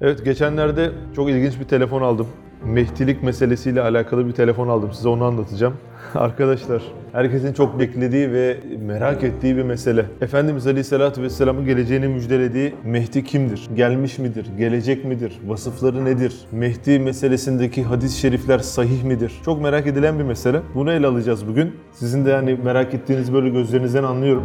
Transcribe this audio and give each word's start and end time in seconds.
Evet 0.00 0.24
geçenlerde 0.24 0.90
çok 1.16 1.30
ilginç 1.30 1.60
bir 1.60 1.64
telefon 1.64 2.02
aldım. 2.02 2.26
Mehdilik 2.64 3.22
meselesiyle 3.22 3.80
alakalı 3.80 4.26
bir 4.26 4.32
telefon 4.32 4.68
aldım. 4.68 4.92
Size 4.92 5.08
onu 5.08 5.24
anlatacağım. 5.24 5.74
Arkadaşlar 6.14 6.82
herkesin 7.12 7.52
çok 7.52 7.78
beklediği 7.78 8.32
ve 8.32 8.60
merak 8.80 9.24
ettiği 9.24 9.56
bir 9.56 9.62
mesele. 9.62 10.06
Efendimiz 10.20 10.66
Aleyhisselatü 10.66 11.22
Vesselam'ın 11.22 11.64
geleceğini 11.64 12.08
müjdelediği 12.08 12.74
Mehdi 12.84 13.24
kimdir? 13.24 13.68
Gelmiş 13.76 14.18
midir? 14.18 14.46
Gelecek 14.58 15.04
midir? 15.04 15.32
Vasıfları 15.46 16.04
nedir? 16.04 16.34
Mehdi 16.52 16.98
meselesindeki 16.98 17.82
hadis-i 17.82 18.20
şerifler 18.20 18.58
sahih 18.58 19.02
midir? 19.04 19.32
Çok 19.44 19.62
merak 19.62 19.86
edilen 19.86 20.18
bir 20.18 20.24
mesele. 20.24 20.60
Bunu 20.74 20.92
ele 20.92 21.06
alacağız 21.06 21.48
bugün. 21.48 21.76
Sizin 21.92 22.24
de 22.24 22.30
yani 22.30 22.58
merak 22.64 22.94
ettiğiniz 22.94 23.32
böyle 23.32 23.48
gözlerinizden 23.48 24.04
anlıyorum. 24.04 24.44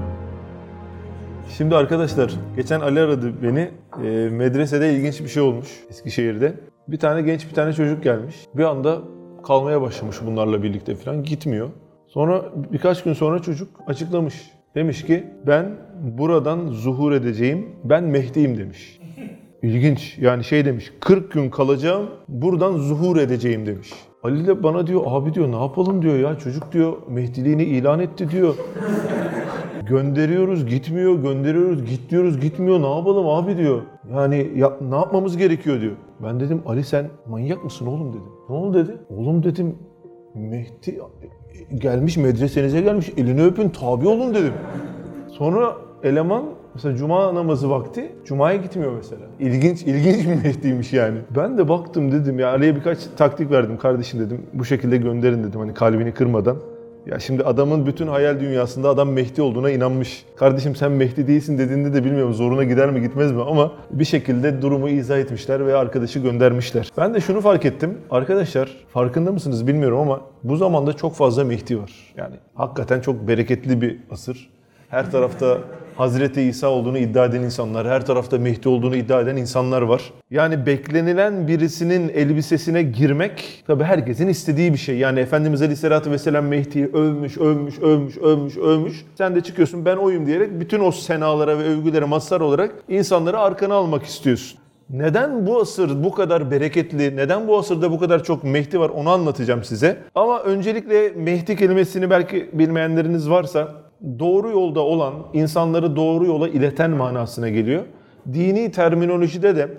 Şimdi 1.57 1.75
arkadaşlar 1.75 2.34
geçen 2.55 2.79
Ali 2.79 3.00
aradı 3.00 3.43
beni. 3.43 3.70
Ee, 4.04 4.29
medresede 4.29 4.93
ilginç 4.93 5.21
bir 5.21 5.27
şey 5.27 5.43
olmuş 5.43 5.68
Eskişehir'de. 5.89 6.54
Bir 6.88 6.99
tane 6.99 7.21
genç 7.21 7.49
bir 7.49 7.53
tane 7.53 7.73
çocuk 7.73 8.03
gelmiş. 8.03 8.35
Bir 8.53 8.63
anda 8.63 8.98
kalmaya 9.44 9.81
başlamış 9.81 10.17
bunlarla 10.26 10.63
birlikte 10.63 10.95
falan 10.95 11.23
gitmiyor. 11.23 11.70
Sonra 12.07 12.45
birkaç 12.73 13.04
gün 13.04 13.13
sonra 13.13 13.40
çocuk 13.41 13.67
açıklamış. 13.88 14.52
Demiş 14.76 15.05
ki 15.05 15.27
ben 15.48 15.71
buradan 16.02 16.67
zuhur 16.67 17.12
edeceğim. 17.12 17.70
Ben 17.84 18.04
Mehdi'yim 18.04 18.57
demiş. 18.57 18.99
İlginç. 19.62 20.18
Yani 20.18 20.43
şey 20.43 20.66
demiş 20.66 20.91
40 20.99 21.31
gün 21.31 21.49
kalacağım 21.49 22.09
buradan 22.27 22.77
zuhur 22.77 23.18
edeceğim 23.18 23.66
demiş. 23.66 23.93
Ali 24.23 24.48
de 24.48 24.63
bana 24.63 24.88
diyor 24.88 25.02
abi 25.05 25.34
diyor 25.34 25.52
ne 25.52 25.62
yapalım 25.62 26.02
diyor 26.02 26.20
ya 26.20 26.38
çocuk 26.38 26.71
diyor 26.71 26.93
Mehdiliğini 27.07 27.63
ilan 27.63 27.99
etti 27.99 28.31
diyor. 28.31 28.55
Gönderiyoruz 29.89 30.66
gitmiyor, 30.66 31.16
gönderiyoruz 31.16 31.85
git 31.85 32.09
diyoruz 32.09 32.39
gitmiyor. 32.39 32.81
Ne 32.81 32.95
yapalım 32.95 33.27
abi 33.27 33.57
diyor. 33.57 33.81
Yani 34.13 34.52
ya, 34.55 34.73
ne 34.89 34.95
yapmamız 34.95 35.38
gerekiyor 35.38 35.81
diyor. 35.81 35.93
Ben 36.23 36.39
dedim 36.39 36.62
Ali 36.65 36.84
sen 36.84 37.07
manyak 37.27 37.63
mısın 37.63 37.85
oğlum 37.85 38.09
dedim. 38.09 38.23
Ne 38.49 38.55
oldu 38.55 38.77
dedi. 38.77 38.98
Oğlum 39.09 39.43
dedim 39.43 39.76
Mehdi 40.35 40.99
gelmiş 41.77 42.18
medresenize 42.18 42.81
gelmiş 42.81 43.12
elini 43.18 43.43
öpün 43.43 43.70
tabi 43.70 44.07
olun 44.07 44.35
dedim. 44.35 44.54
Sonra 45.27 45.76
eleman 46.03 46.43
mesela 46.74 46.96
cuma 46.96 47.35
namazı 47.35 47.70
vakti 47.70 48.12
cumaya 48.26 48.55
gitmiyor 48.55 48.93
mesela. 48.93 49.21
İlginç 49.40 49.81
ilginç 49.81 50.27
bir 50.27 50.43
Mehdi'ymiş 50.43 50.93
yani. 50.93 51.18
Ben 51.35 51.57
de 51.57 51.70
baktım 51.70 52.12
dedim 52.12 52.40
ya 52.40 52.49
Ali'ye 52.49 52.76
birkaç 52.76 52.99
taktik 53.18 53.51
verdim 53.51 53.77
kardeşim 53.77 54.20
dedim. 54.20 54.46
Bu 54.53 54.65
şekilde 54.65 54.98
gönderin 54.98 55.43
dedim 55.43 55.59
hani 55.59 55.74
kalbini 55.74 56.12
kırmadan. 56.12 56.57
Ya 57.05 57.20
şimdi 57.20 57.44
adamın 57.44 57.86
bütün 57.86 58.08
hayal 58.08 58.40
dünyasında 58.40 58.90
adam 58.90 59.10
Mehdi 59.12 59.42
olduğuna 59.42 59.70
inanmış. 59.72 60.26
Kardeşim 60.36 60.76
sen 60.76 60.92
Mehdi 60.92 61.28
değilsin 61.28 61.58
dediğinde 61.58 61.94
de 61.94 62.04
bilmiyorum 62.05 62.34
zoruna 62.34 62.64
gider 62.64 62.90
mi 62.90 63.02
gitmez 63.02 63.32
mi 63.32 63.42
ama 63.42 63.72
bir 63.92 64.06
şekilde 64.06 64.62
durumu 64.62 64.90
izah 64.90 65.18
etmişler 65.18 65.66
ve 65.68 65.75
arkadaşı 65.75 66.20
göndermişler. 66.20 66.92
Ben 66.97 67.14
de 67.14 67.22
şunu 67.22 67.42
fark 67.42 67.66
ettim. 67.66 67.97
Arkadaşlar 68.12 68.70
farkında 68.94 69.31
mısınız 69.31 69.68
bilmiyorum 69.68 70.00
ama 70.00 70.22
bu 70.44 70.56
zamanda 70.56 70.94
çok 70.94 71.16
fazla 71.16 71.44
Mehdi 71.44 71.80
var. 71.80 71.92
Yani 72.18 72.36
hakikaten 72.56 73.02
çok 73.02 73.28
bereketli 73.28 73.81
bir 73.81 74.00
asır. 74.12 74.50
Her 74.90 75.12
tarafta 75.12 75.58
Hazreti 76.00 76.42
İsa 76.42 76.68
olduğunu 76.68 76.97
iddia 76.97 77.25
eden 77.25 77.42
insanlar, 77.42 77.88
her 77.88 78.06
tarafta 78.06 78.38
Mehdi 78.38 78.69
olduğunu 78.69 78.96
iddia 78.96 79.22
eden 79.22 79.36
insanlar 79.36 79.81
var. 79.81 80.14
Yani 80.31 80.66
beklenilen 80.66 81.47
birisinin 81.47 82.09
elbisesine 82.09 82.84
girmek 82.84 83.64
tabi 83.68 83.84
herkesin 83.84 84.28
istediği 84.28 84.74
bir 84.74 84.78
şey. 84.78 84.97
Yani 84.97 85.20
Efendimiz 85.20 85.62
Aleyhisselatü 85.62 86.12
Vesselam 86.12 86.46
Mehdi'yi 86.46 86.86
övmüş, 86.86 87.38
övmüş, 87.38 87.80
övmüş, 87.80 88.18
övmüş, 88.18 88.58
övmüş. 88.58 89.06
Sen 89.18 89.36
de 89.36 89.42
çıkıyorsun 89.42 89.86
ben 89.86 89.97
oyum 89.97 90.25
diyerek 90.25 90.59
bütün 90.59 90.80
o 90.80 90.92
senalara 90.92 91.59
ve 91.59 91.64
övgülere 91.64 92.06
mazhar 92.06 92.42
olarak 92.42 92.72
insanları 92.90 93.40
arkana 93.40 93.74
almak 93.74 94.03
istiyorsun. 94.03 94.59
Neden 94.90 95.47
bu 95.47 95.59
asır 95.62 96.03
bu 96.03 96.12
kadar 96.12 96.52
bereketli, 96.52 97.16
neden 97.16 97.47
bu 97.47 97.58
asırda 97.58 97.92
bu 97.92 98.00
kadar 98.00 98.24
çok 98.24 98.44
Mehdi 98.44 98.80
var 98.80 98.90
onu 98.90 99.09
anlatacağım 99.09 99.64
size. 99.64 99.97
Ama 100.16 100.40
öncelikle 100.40 101.09
Mehdi 101.09 101.56
kelimesini 101.56 102.09
belki 102.09 102.50
bilmeyenleriniz 102.53 103.30
varsa 103.30 103.89
doğru 104.20 104.50
yolda 104.50 104.80
olan, 104.80 105.14
insanları 105.34 105.96
doğru 105.96 106.26
yola 106.26 106.50
ileten 106.50 106.92
manasına 106.92 107.50
geliyor. 107.50 107.84
Dini 108.34 108.72
terminolojide 108.72 109.56
de 109.56 109.70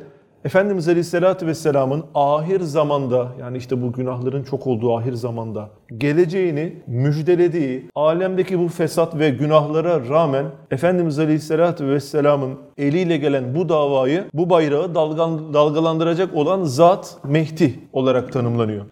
Efendimiz 0.44 0.88
Aleyhisselatü 0.88 1.46
Vesselam'ın 1.46 2.04
ahir 2.14 2.60
zamanda 2.60 3.28
yani 3.40 3.56
işte 3.56 3.82
bu 3.82 3.92
günahların 3.92 4.42
çok 4.42 4.66
olduğu 4.66 4.96
ahir 4.96 5.12
zamanda 5.12 5.68
geleceğini 5.98 6.72
müjdelediği 6.86 7.86
alemdeki 7.94 8.58
bu 8.58 8.68
fesat 8.68 9.18
ve 9.18 9.30
günahlara 9.30 10.08
rağmen 10.08 10.46
Efendimiz 10.70 11.18
Aleyhisselatü 11.18 11.86
Vesselam'ın 11.88 12.54
eliyle 12.78 13.16
gelen 13.16 13.54
bu 13.54 13.68
davayı, 13.68 14.24
bu 14.34 14.50
bayrağı 14.50 14.94
dalgalandıracak 14.94 16.34
olan 16.34 16.62
zat 16.62 17.16
Mehdi 17.24 17.74
olarak 17.92 18.32
tanımlanıyor. 18.32 18.84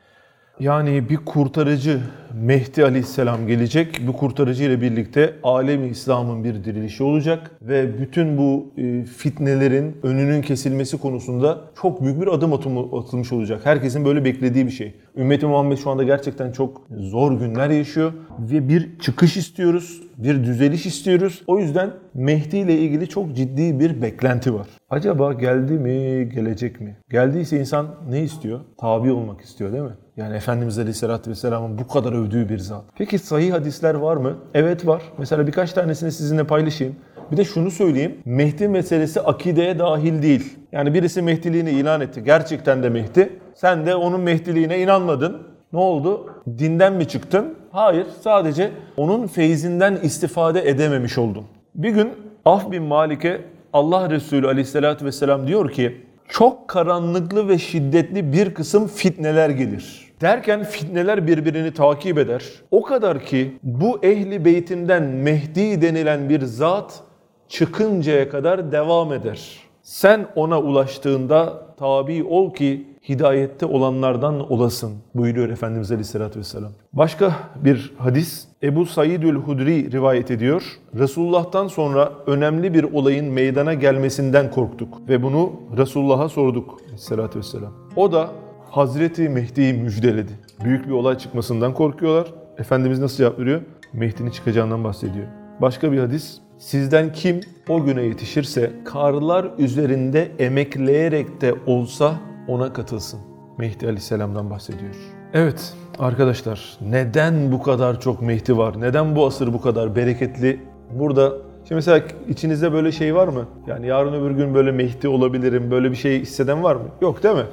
Yani 0.61 1.09
bir 1.09 1.17
kurtarıcı 1.17 2.01
Mehdi 2.35 2.85
Aleyhisselam 2.85 3.47
gelecek. 3.47 4.01
Bu 4.07 4.13
kurtarıcı 4.13 4.65
ile 4.65 4.81
birlikte 4.81 5.35
alemi 5.43 5.89
İslam'ın 5.89 6.45
bir 6.45 6.65
dirilişi 6.65 7.03
olacak 7.03 7.51
ve 7.63 7.99
bütün 7.99 8.39
bu 8.39 8.73
e, 8.77 9.05
fitnelerin 9.05 9.97
önünün 10.03 10.43
kesilmesi 10.43 10.99
konusunda 10.99 11.61
çok 11.83 12.03
büyük 12.03 12.21
bir 12.21 12.27
adım 12.27 12.53
atılmış 12.53 13.33
olacak. 13.33 13.61
Herkesin 13.65 14.05
böyle 14.05 14.25
beklediği 14.25 14.67
bir 14.67 14.71
şey. 14.71 14.95
Ümmeti 15.17 15.47
Muhammed 15.47 15.79
şu 15.79 15.91
anda 15.91 16.03
gerçekten 16.03 16.53
çok 16.53 16.83
zor 16.91 17.41
günler 17.41 17.71
yaşıyor 17.71 18.13
ve 18.39 18.69
bir 18.69 18.99
çıkış 18.99 19.37
istiyoruz, 19.37 20.03
bir 20.17 20.45
düzeliş 20.45 20.87
istiyoruz. 20.87 21.43
O 21.47 21.59
yüzden 21.59 21.91
Mehdi 22.15 22.57
ile 22.57 22.79
ilgili 22.79 23.09
çok 23.09 23.37
ciddi 23.37 23.81
bir 23.81 24.03
beklenti 24.03 24.55
var. 24.55 24.67
Acaba 24.91 25.33
geldi 25.33 25.73
mi, 25.73 26.29
gelecek 26.35 26.81
mi? 26.81 26.97
Geldiyse 27.11 27.61
insan 27.61 27.87
ne 28.11 28.23
istiyor? 28.23 28.61
Tabi 28.81 29.13
olmak 29.13 29.41
istiyor 29.41 29.73
değil 29.73 29.85
mi? 29.85 29.97
Yani 30.19 30.37
Efendimiz 30.37 30.79
Aleyhisselatü 30.79 31.31
Vesselam'ın 31.31 31.79
bu 31.79 31.89
kadar 31.89 32.13
övdüğü 32.13 32.49
bir 32.49 32.59
zat. 32.59 32.85
Peki 32.99 33.19
sahih 33.19 33.53
hadisler 33.53 33.95
var 33.95 34.17
mı? 34.17 34.37
Evet 34.55 34.87
var. 34.87 35.03
Mesela 35.19 35.47
birkaç 35.47 35.73
tanesini 35.73 36.13
sizinle 36.13 36.45
paylaşayım. 36.45 36.97
Bir 37.33 37.37
de 37.37 37.45
şunu 37.45 37.71
söyleyeyim. 37.71 38.19
Mehdi 38.25 38.69
meselesi 38.69 39.21
akideye 39.21 39.79
dahil 39.79 40.23
değil. 40.23 40.59
Yani 40.73 40.95
birisi 40.95 41.23
Mehdiliğini 41.23 41.71
ilan 41.71 42.01
etti. 42.01 42.25
Gerçekten 42.25 42.83
de 42.83 42.89
Mehdi. 42.89 43.39
Sen 43.55 43.87
de 43.87 43.95
onun 43.95 44.21
Mehdiliğine 44.21 44.79
inanmadın. 44.83 45.43
Ne 45.73 45.79
oldu? 45.79 46.35
Dinden 46.59 46.93
mi 46.93 47.09
çıktın? 47.09 47.55
Hayır. 47.71 48.07
Sadece 48.21 48.71
onun 48.97 49.27
feyzinden 49.27 49.97
istifade 50.03 50.69
edememiş 50.69 51.19
oldun. 51.19 51.45
Bir 51.75 51.91
gün 51.91 52.11
Af 52.45 52.71
bin 52.71 52.83
Malik'e 52.83 53.41
Allah 53.73 54.11
Resulü 54.11 54.47
aleyhissalatü 54.47 55.05
vesselam 55.05 55.47
diyor 55.47 55.71
ki 55.71 56.01
çok 56.29 56.69
karanlıklı 56.69 57.49
ve 57.49 57.59
şiddetli 57.59 58.33
bir 58.33 58.55
kısım 58.55 58.87
fitneler 58.87 59.51
gelir. 59.51 60.08
Derken 60.21 60.65
fitneler 60.65 61.27
birbirini 61.27 61.75
takip 61.75 62.19
eder. 62.19 62.45
O 62.71 62.83
kadar 62.83 63.25
ki 63.25 63.59
bu 63.63 63.99
ehli 64.03 64.45
beytimden 64.45 65.03
Mehdi 65.03 65.83
denilen 65.83 66.29
bir 66.29 66.41
zat 66.41 67.01
çıkıncaya 67.49 68.29
kadar 68.29 68.73
devam 68.73 69.13
eder. 69.13 69.59
Sen 69.83 70.27
ona 70.37 70.61
ulaştığında 70.61 71.63
tabi 71.77 72.25
ol 72.25 72.55
ki 72.55 72.87
hidayette 73.09 73.67
olanlardan 73.67 74.53
olasın 74.53 74.93
buyuruyor 75.15 75.49
Efendimiz 75.49 75.91
Aleyhisselatü 75.91 76.39
Vesselam. 76.39 76.71
Başka 76.93 77.33
bir 77.65 77.95
hadis 77.99 78.49
Ebu 78.63 78.87
Saidül 78.87 79.37
Hudri 79.37 79.93
rivayet 79.93 80.31
ediyor. 80.31 80.79
Resulullah'tan 80.99 81.69
sonra 81.69 82.13
önemli 82.27 82.75
bir 82.75 82.83
olayın 82.85 83.27
meydana 83.27 83.75
gelmesinden 83.75 84.51
korktuk 84.51 85.09
ve 85.09 85.23
bunu 85.23 85.53
Resulullah'a 85.77 86.29
sorduk 86.29 86.81
Aleyhisselatü 86.85 87.39
Vesselam. 87.39 87.73
O 87.97 88.13
da 88.13 88.31
Hazreti 88.71 89.29
Mehdi'yi 89.29 89.73
müjdeledi. 89.73 90.33
Büyük 90.65 90.87
bir 90.87 90.93
olay 90.93 91.19
çıkmasından 91.19 91.75
korkuyorlar. 91.75 92.33
Efendimiz 92.59 92.99
nasıl 92.99 93.17
cevap 93.17 93.39
veriyor? 93.39 93.61
Mehdi'nin 93.93 94.31
çıkacağından 94.31 94.85
bahsediyor. 94.85 95.27
Başka 95.61 95.93
bir 95.93 95.99
hadis. 95.99 96.39
Sizden 96.59 97.13
kim 97.13 97.41
o 97.69 97.85
güne 97.85 98.03
yetişirse 98.03 98.71
karlar 98.85 99.47
üzerinde 99.59 100.29
emekleyerek 100.39 101.41
de 101.41 101.55
olsa 101.67 102.15
ona 102.49 102.73
katılsın. 102.73 103.21
Mehdi 103.59 103.87
Aleyhisselam'dan 103.87 104.51
bahsediyor. 104.51 104.95
Evet 105.35 105.75
arkadaşlar 105.99 106.79
neden 106.81 107.53
bu 107.53 107.63
kadar 107.63 108.01
çok 108.01 108.23
Mehdi 108.23 108.57
var? 108.57 108.81
Neden 108.81 109.17
bu 109.17 109.27
asır 109.27 109.53
bu 109.53 109.61
kadar 109.61 109.97
bereketli? 109.97 110.61
Burada 110.99 111.33
şimdi 111.65 111.75
mesela 111.75 112.03
içinizde 112.29 112.73
böyle 112.73 112.93
şey 112.93 113.15
var 113.15 113.29
mı? 113.29 113.47
Yani 113.67 113.87
yarın 113.87 114.13
öbür 114.13 114.31
gün 114.31 114.55
böyle 114.55 114.73
Mehdi 114.73 115.09
olabilirim 115.09 115.71
böyle 115.71 115.91
bir 115.91 115.97
şey 115.97 116.21
hisseden 116.21 116.63
var 116.63 116.77
mı? 116.77 116.85
Yok 117.01 117.23
değil 117.23 117.35
mi? 117.35 117.45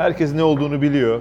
Herkes 0.00 0.34
ne 0.34 0.42
olduğunu 0.42 0.82
biliyor. 0.82 1.20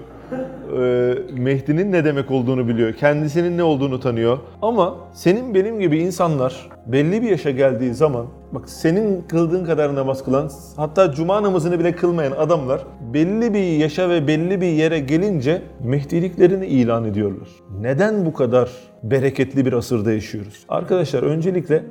Ee, 0.78 1.16
Mehdi'nin 1.34 1.92
ne 1.92 2.06
demek 2.06 2.32
olduğunu 2.32 2.68
biliyor. 2.68 2.94
Kendisinin 2.94 3.58
ne 3.58 3.64
olduğunu 3.64 4.00
tanıyor. 4.00 4.38
Ama 4.62 4.96
senin 5.14 5.54
benim 5.54 5.80
gibi 5.80 5.98
insanlar 5.98 6.70
belli 6.86 7.22
bir 7.22 7.30
yaşa 7.30 7.52
geldiği 7.52 7.94
zaman 7.94 8.26
bak 8.52 8.70
senin 8.70 9.22
kıldığın 9.22 9.66
kadar 9.66 9.96
namaz 9.96 10.24
kılan 10.24 10.52
hatta 10.76 11.12
cuma 11.12 11.44
namazını 11.44 11.80
bile 11.80 11.92
kılmayan 11.92 12.32
adamlar 12.32 12.82
belli 13.14 13.54
bir 13.54 13.78
yaşa 13.78 14.10
ve 14.10 14.28
belli 14.28 14.62
bir 14.62 14.68
yere 14.68 15.00
gelince 15.00 15.62
Mehdiliklerini 15.84 16.66
ilan 16.66 17.06
ediyorlar. 17.06 17.48
Neden 17.82 18.26
bu 18.26 18.34
kadar 18.34 18.70
bereketli 19.04 19.66
bir 19.66 19.74
asırda 19.74 20.12
yaşıyoruz? 20.12 20.66
Arkadaşlar 20.70 21.24
öncelikle 21.24 21.84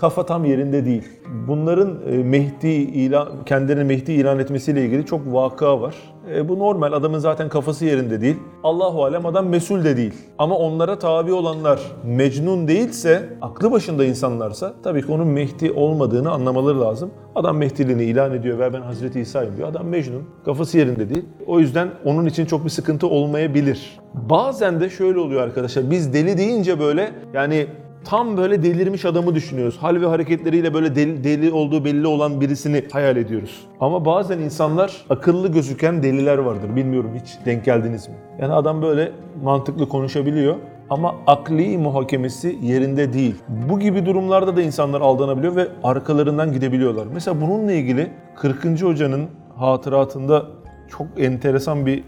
kafa 0.00 0.26
tam 0.26 0.44
yerinde 0.44 0.84
değil. 0.84 1.08
Bunların 1.48 1.98
e, 2.12 2.16
Mehdi 2.16 2.68
ilan, 2.68 3.28
kendilerini 3.46 3.84
Mehdi 3.84 4.12
ilan 4.12 4.38
etmesiyle 4.38 4.84
ilgili 4.84 5.06
çok 5.06 5.20
vaka 5.34 5.80
var. 5.80 5.94
E, 6.34 6.48
bu 6.48 6.58
normal. 6.58 6.92
Adamın 6.92 7.18
zaten 7.18 7.48
kafası 7.48 7.84
yerinde 7.84 8.20
değil. 8.20 8.36
Allahu 8.62 9.04
alem 9.04 9.26
adam 9.26 9.46
mesul 9.46 9.84
de 9.84 9.96
değil. 9.96 10.14
Ama 10.38 10.56
onlara 10.56 10.98
tabi 10.98 11.32
olanlar 11.32 11.80
mecnun 12.04 12.68
değilse, 12.68 13.28
aklı 13.42 13.72
başında 13.72 14.04
insanlarsa 14.04 14.74
tabii 14.82 15.06
ki 15.06 15.12
onun 15.12 15.26
Mehdi 15.26 15.72
olmadığını 15.72 16.30
anlamaları 16.30 16.80
lazım. 16.80 17.10
Adam 17.34 17.56
Mehdiliğini 17.56 18.04
ilan 18.04 18.34
ediyor 18.34 18.58
ve 18.58 18.72
ben 18.72 18.80
Hazreti 18.80 19.20
İsa'yım 19.20 19.56
diyor. 19.56 19.68
Adam 19.68 19.86
mecnun. 19.86 20.22
Kafası 20.44 20.78
yerinde 20.78 21.08
değil. 21.08 21.24
O 21.46 21.60
yüzden 21.60 21.88
onun 22.04 22.26
için 22.26 22.46
çok 22.46 22.64
bir 22.64 22.70
sıkıntı 22.70 23.06
olmayabilir. 23.06 23.98
Bazen 24.14 24.80
de 24.80 24.90
şöyle 24.90 25.18
oluyor 25.18 25.42
arkadaşlar. 25.42 25.90
Biz 25.90 26.14
deli 26.14 26.38
deyince 26.38 26.80
böyle 26.80 27.12
yani 27.34 27.66
tam 28.04 28.36
böyle 28.36 28.62
delirmiş 28.62 29.04
adamı 29.04 29.34
düşünüyoruz. 29.34 29.78
Hal 29.78 30.00
ve 30.00 30.06
hareketleriyle 30.06 30.74
böyle 30.74 30.96
deli, 30.96 31.24
deli 31.24 31.52
olduğu 31.52 31.84
belli 31.84 32.06
olan 32.06 32.40
birisini 32.40 32.84
hayal 32.92 33.16
ediyoruz. 33.16 33.66
Ama 33.80 34.04
bazen 34.04 34.38
insanlar 34.38 35.04
akıllı 35.10 35.52
gözüken 35.52 36.02
deliler 36.02 36.38
vardır. 36.38 36.76
Bilmiyorum 36.76 37.10
hiç 37.22 37.38
denk 37.46 37.64
geldiniz 37.64 38.08
mi? 38.08 38.14
Yani 38.40 38.52
adam 38.52 38.82
böyle 38.82 39.12
mantıklı 39.42 39.88
konuşabiliyor 39.88 40.56
ama 40.90 41.14
akli 41.26 41.78
muhakemesi 41.78 42.58
yerinde 42.62 43.12
değil. 43.12 43.34
Bu 43.48 43.80
gibi 43.80 44.06
durumlarda 44.06 44.56
da 44.56 44.62
insanlar 44.62 45.00
aldanabiliyor 45.00 45.56
ve 45.56 45.68
arkalarından 45.84 46.52
gidebiliyorlar. 46.52 47.06
Mesela 47.14 47.40
bununla 47.40 47.72
ilgili 47.72 48.10
40. 48.36 48.82
hocanın 48.82 49.28
hatıratında 49.56 50.46
çok 50.88 51.06
enteresan 51.16 51.86
bir 51.86 52.04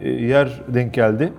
e, 0.00 0.08
yer 0.08 0.60
denk 0.68 0.94
geldi. 0.94 1.32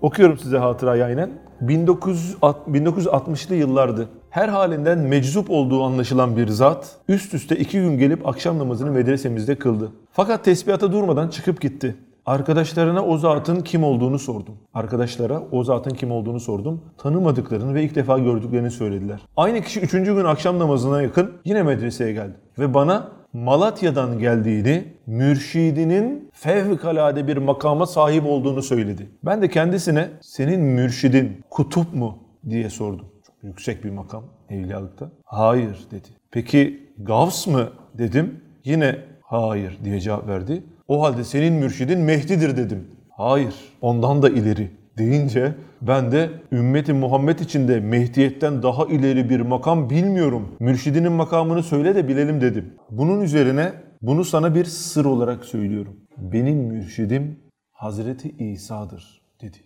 Okuyorum 0.00 0.38
size 0.38 0.58
hatırayı 0.58 1.04
aynen. 1.04 1.30
1960'lı 1.66 3.54
yıllardı. 3.54 4.08
Her 4.30 4.48
halinden 4.48 4.98
meczup 4.98 5.50
olduğu 5.50 5.82
anlaşılan 5.82 6.36
bir 6.36 6.48
zat 6.48 6.96
üst 7.08 7.34
üste 7.34 7.56
iki 7.56 7.80
gün 7.80 7.98
gelip 7.98 8.28
akşam 8.28 8.58
namazını 8.58 8.90
medresemizde 8.90 9.54
kıldı. 9.54 9.92
Fakat 10.12 10.44
tesbihata 10.44 10.92
durmadan 10.92 11.28
çıkıp 11.28 11.60
gitti. 11.60 11.96
Arkadaşlarına 12.26 13.04
o 13.04 13.18
zatın 13.18 13.60
kim 13.60 13.84
olduğunu 13.84 14.18
sordum. 14.18 14.54
Arkadaşlara 14.74 15.42
o 15.52 15.64
zatın 15.64 15.90
kim 15.90 16.10
olduğunu 16.10 16.40
sordum. 16.40 16.80
Tanımadıklarını 16.98 17.74
ve 17.74 17.82
ilk 17.82 17.94
defa 17.94 18.18
gördüklerini 18.18 18.70
söylediler. 18.70 19.20
Aynı 19.36 19.60
kişi 19.60 19.80
üçüncü 19.80 20.14
gün 20.14 20.24
akşam 20.24 20.58
namazına 20.58 21.02
yakın 21.02 21.32
yine 21.44 21.62
medreseye 21.62 22.12
geldi. 22.12 22.34
Ve 22.58 22.74
bana 22.74 23.08
Malatya'dan 23.32 24.18
geldiğini, 24.18 24.84
mürşidinin 25.06 26.30
fevkalade 26.32 27.26
bir 27.26 27.36
makama 27.36 27.86
sahip 27.86 28.26
olduğunu 28.26 28.62
söyledi. 28.62 29.08
Ben 29.24 29.42
de 29.42 29.48
kendisine 29.50 30.08
senin 30.20 30.60
mürşidin 30.60 31.40
kutup 31.50 31.94
mu 31.94 32.18
diye 32.48 32.70
sordum. 32.70 33.06
Çok 33.26 33.34
yüksek 33.42 33.84
bir 33.84 33.90
makam 33.90 34.24
evliyalıkta. 34.50 35.10
Hayır 35.24 35.78
dedi. 35.90 36.08
Peki 36.30 36.88
Gavs 36.98 37.46
mı 37.46 37.68
dedim. 37.98 38.40
Yine 38.64 38.98
hayır 39.22 39.78
diye 39.84 40.00
cevap 40.00 40.28
verdi. 40.28 40.62
O 40.88 41.02
halde 41.02 41.24
senin 41.24 41.52
mürşidin 41.52 42.00
Mehdi'dir 42.00 42.56
dedim. 42.56 42.88
Hayır 43.10 43.54
ondan 43.80 44.22
da 44.22 44.28
ileri 44.28 44.70
deyince 44.98 45.54
ben 45.82 46.12
de 46.12 46.30
ümmeti 46.52 46.92
Muhammed 46.92 47.38
içinde 47.38 47.80
Mehdiyet'ten 47.80 48.62
daha 48.62 48.86
ileri 48.86 49.30
bir 49.30 49.40
makam 49.40 49.90
bilmiyorum. 49.90 50.56
Mürşidinin 50.60 51.12
makamını 51.12 51.62
söyle 51.62 51.94
de 51.94 52.08
bilelim 52.08 52.40
dedim. 52.40 52.74
Bunun 52.90 53.20
üzerine 53.20 53.72
bunu 54.02 54.24
sana 54.24 54.54
bir 54.54 54.64
sır 54.64 55.04
olarak 55.04 55.44
söylüyorum. 55.44 55.96
Benim 56.16 56.58
mürşidim 56.58 57.40
Hazreti 57.72 58.30
İsa'dır 58.30 59.22
dedi. 59.40 59.58